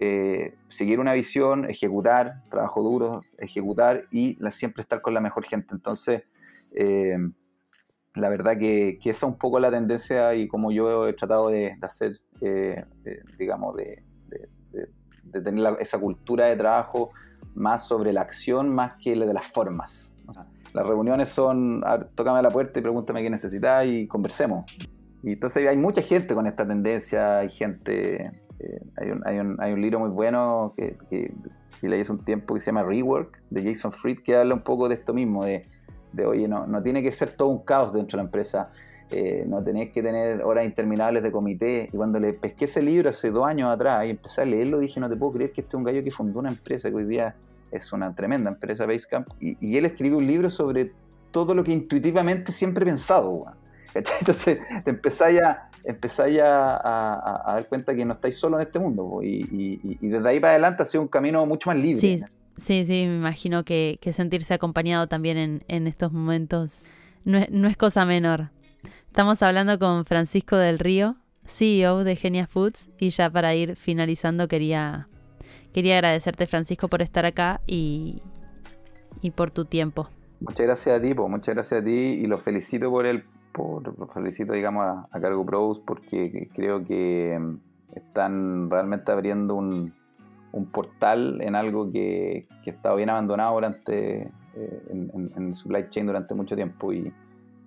eh, 0.00 0.54
seguir 0.68 1.00
una 1.00 1.12
visión, 1.12 1.68
ejecutar, 1.68 2.42
trabajo 2.48 2.82
duro, 2.82 3.22
ejecutar 3.38 4.04
y 4.10 4.38
siempre 4.50 4.82
estar 4.82 5.02
con 5.02 5.12
la 5.12 5.20
mejor 5.20 5.44
gente. 5.44 5.68
Entonces, 5.72 6.22
eh, 6.74 7.18
la 8.16 8.30
verdad 8.30 8.58
que, 8.58 8.98
esa 9.00 9.10
es 9.10 9.22
un 9.22 9.36
poco 9.36 9.60
la 9.60 9.70
tendencia 9.70 10.34
y 10.34 10.48
como 10.48 10.72
yo 10.72 11.06
he 11.06 11.12
tratado 11.12 11.48
de, 11.50 11.76
hacer, 11.82 12.18
eh, 12.40 12.84
digamos, 13.38 13.76
de, 13.76 14.02
tener 15.44 15.76
esa 15.80 15.98
cultura 15.98 16.46
de 16.46 16.56
trabajo 16.56 17.10
más 17.54 17.86
sobre 17.86 18.12
la 18.12 18.22
acción 18.22 18.74
más 18.74 18.94
que 18.94 19.14
la 19.14 19.26
de 19.26 19.34
las 19.34 19.46
formas. 19.46 20.14
las 20.72 20.86
reuniones 20.86 21.28
son, 21.28 21.82
tócame 22.14 22.40
la 22.42 22.50
puerta 22.50 22.78
y 22.78 22.82
pregúntame 22.82 23.22
qué 23.22 23.30
necesitas 23.30 23.86
y 23.86 24.06
conversemos. 24.06 24.64
Y 25.22 25.32
entonces 25.32 25.66
hay 25.68 25.76
mucha 25.76 26.00
gente 26.00 26.34
con 26.34 26.46
esta 26.46 26.66
tendencia, 26.66 27.38
hay 27.38 27.50
gente, 27.50 28.30
eh, 28.60 28.80
hay, 28.96 29.10
un, 29.10 29.26
hay, 29.26 29.38
un, 29.38 29.56
hay, 29.60 29.72
un, 29.72 29.82
libro 29.82 29.98
muy 29.98 30.10
bueno 30.10 30.72
que, 30.76 30.96
que, 31.10 31.34
que 31.80 31.88
leí 31.88 32.00
hace 32.00 32.12
un 32.12 32.24
tiempo 32.24 32.54
que 32.54 32.60
se 32.60 32.66
llama 32.66 32.82
Rework, 32.82 33.42
de 33.50 33.64
Jason 33.64 33.92
Fried, 33.92 34.20
que 34.20 34.36
habla 34.36 34.54
un 34.54 34.62
poco 34.62 34.88
de 34.88 34.94
esto 34.94 35.12
mismo, 35.12 35.44
de 35.44 35.66
de 36.16 36.26
oye, 36.26 36.48
no, 36.48 36.66
no 36.66 36.82
tiene 36.82 37.02
que 37.02 37.12
ser 37.12 37.30
todo 37.30 37.48
un 37.48 37.64
caos 37.64 37.92
dentro 37.92 38.16
de 38.16 38.22
la 38.22 38.26
empresa, 38.26 38.70
eh, 39.10 39.44
no 39.46 39.62
tenés 39.62 39.92
que 39.92 40.02
tener 40.02 40.42
horas 40.42 40.64
interminables 40.64 41.22
de 41.22 41.30
comité. 41.30 41.88
Y 41.92 41.96
cuando 41.96 42.18
le 42.18 42.32
pesqué 42.32 42.64
ese 42.64 42.82
libro 42.82 43.10
hace 43.10 43.30
dos 43.30 43.46
años 43.46 43.70
atrás 43.70 44.04
y 44.06 44.10
empecé 44.10 44.42
a 44.42 44.44
leerlo, 44.44 44.78
dije, 44.78 44.98
no 44.98 45.08
te 45.08 45.16
puedo 45.16 45.32
creer 45.32 45.52
que 45.52 45.60
este 45.60 45.70
es 45.70 45.74
un 45.74 45.84
gallo 45.84 46.02
que 46.02 46.10
fundó 46.10 46.40
una 46.40 46.48
empresa 46.48 46.90
que 46.90 46.96
hoy 46.96 47.04
día 47.04 47.36
es 47.70 47.92
una 47.92 48.14
tremenda 48.14 48.50
empresa, 48.50 48.86
Basecamp, 48.86 49.28
y, 49.40 49.56
y 49.60 49.76
él 49.76 49.84
escribió 49.84 50.18
un 50.18 50.26
libro 50.26 50.50
sobre 50.50 50.92
todo 51.30 51.54
lo 51.54 51.62
que 51.62 51.72
intuitivamente 51.72 52.50
siempre 52.50 52.84
he 52.84 52.86
pensado. 52.86 53.44
Entonces 53.94 54.58
te 54.84 54.90
empezáis 54.90 55.40
a, 55.40 55.70
empezáis 55.84 56.38
a, 56.42 57.42
dar 57.46 57.68
cuenta 57.68 57.94
que 57.94 58.04
no 58.04 58.12
estáis 58.12 58.36
solo 58.36 58.56
en 58.56 58.62
este 58.62 58.78
mundo. 58.78 59.20
Y, 59.22 59.98
desde 60.00 60.28
ahí 60.28 60.40
para 60.40 60.52
adelante 60.52 60.82
ha 60.82 60.86
sido 60.86 61.02
un 61.02 61.08
camino 61.08 61.44
mucho 61.46 61.70
más 61.70 61.78
libre. 61.78 62.00
Sí, 62.00 62.22
sí, 62.56 62.84
sí 62.84 63.06
me 63.06 63.16
imagino 63.16 63.64
que, 63.64 63.98
sentirse 64.12 64.54
acompañado 64.54 65.06
también 65.06 65.62
en, 65.66 65.86
estos 65.86 66.12
momentos 66.12 66.84
no 67.24 67.38
es, 67.68 67.76
cosa 67.76 68.04
menor. 68.04 68.50
Estamos 69.06 69.42
hablando 69.42 69.78
con 69.78 70.04
Francisco 70.04 70.56
del 70.56 70.78
Río, 70.78 71.16
CEO 71.44 72.04
de 72.04 72.16
Genia 72.16 72.46
Foods, 72.46 72.90
y 72.98 73.10
ya 73.10 73.30
para 73.30 73.54
ir 73.54 73.76
finalizando 73.76 74.48
quería, 74.48 75.08
quería 75.72 75.96
agradecerte 75.96 76.46
Francisco 76.46 76.88
por 76.88 77.02
estar 77.02 77.24
acá 77.26 77.60
y, 77.66 78.22
y 79.22 79.30
por 79.30 79.50
tu 79.50 79.64
tiempo. 79.64 80.08
Muchas 80.40 80.66
gracias 80.66 80.98
a 80.98 81.02
ti, 81.02 81.14
muchas 81.14 81.54
gracias 81.54 81.80
a 81.80 81.84
ti 81.84 81.90
y 81.90 82.26
los 82.26 82.42
felicito 82.42 82.90
por 82.90 83.06
el, 83.06 83.24
por, 83.52 84.12
felicito 84.12 84.52
digamos 84.52 85.06
a, 85.10 85.20
Cargo 85.20 85.46
Pros 85.46 85.80
porque 85.80 86.50
creo 86.54 86.84
que 86.84 87.38
mm, 87.40 87.56
están 87.94 88.70
realmente 88.70 89.10
abriendo 89.12 89.54
un, 89.54 89.94
portal 90.64 91.38
en 91.42 91.54
algo 91.54 91.92
que, 91.92 92.48
que 92.64 92.70
ha 92.70 92.72
estado 92.72 92.96
bien 92.96 93.10
abandonado 93.10 93.54
durante 93.54 94.22
eh, 94.22 94.82
en, 94.88 95.30
en, 95.36 95.54
supply 95.54 95.86
chain 95.90 96.06
durante 96.06 96.34
mucho 96.34 96.56
tiempo 96.56 96.92
y 96.92 97.12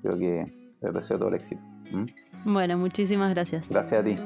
creo 0.02 0.18
que 0.18 0.52
les 0.82 0.94
deseo 0.94 1.20
todo 1.20 1.30
el 1.30 1.36
éxito. 1.36 1.62
¿Mm? 1.92 2.54
Bueno, 2.54 2.78
muchísimas 2.78 3.30
gracias. 3.34 3.70
Gracias 3.70 4.02
a 4.02 4.04
ti. 4.04 4.18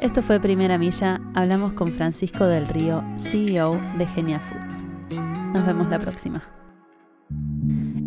Esto 0.00 0.22
fue 0.22 0.40
Primera 0.40 0.78
Milla. 0.78 1.20
Hablamos 1.34 1.74
con 1.74 1.92
Francisco 1.92 2.46
del 2.46 2.66
Río, 2.66 3.04
CEO 3.18 3.80
de 3.96 4.06
Genia 4.06 4.40
Foods. 4.40 4.84
Nos 5.54 5.64
vemos 5.66 5.88
la 5.90 6.00
próxima. 6.00 6.42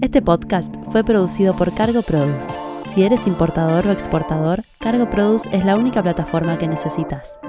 Este 0.02 0.22
podcast 0.22 0.74
fue 0.91 1.04
producido 1.04 1.56
por 1.56 1.74
Cargo 1.74 2.02
Produce. 2.02 2.54
Si 2.88 3.04
eres 3.04 3.28
importador 3.28 3.88
o 3.88 3.91
exportador, 3.91 4.63
Cargo 4.80 5.10
Produce 5.10 5.48
es 5.54 5.63
la 5.63 5.78
única 5.78 6.04
plataforma 6.04 6.58
que 6.58 6.67
necesitas. 6.67 7.39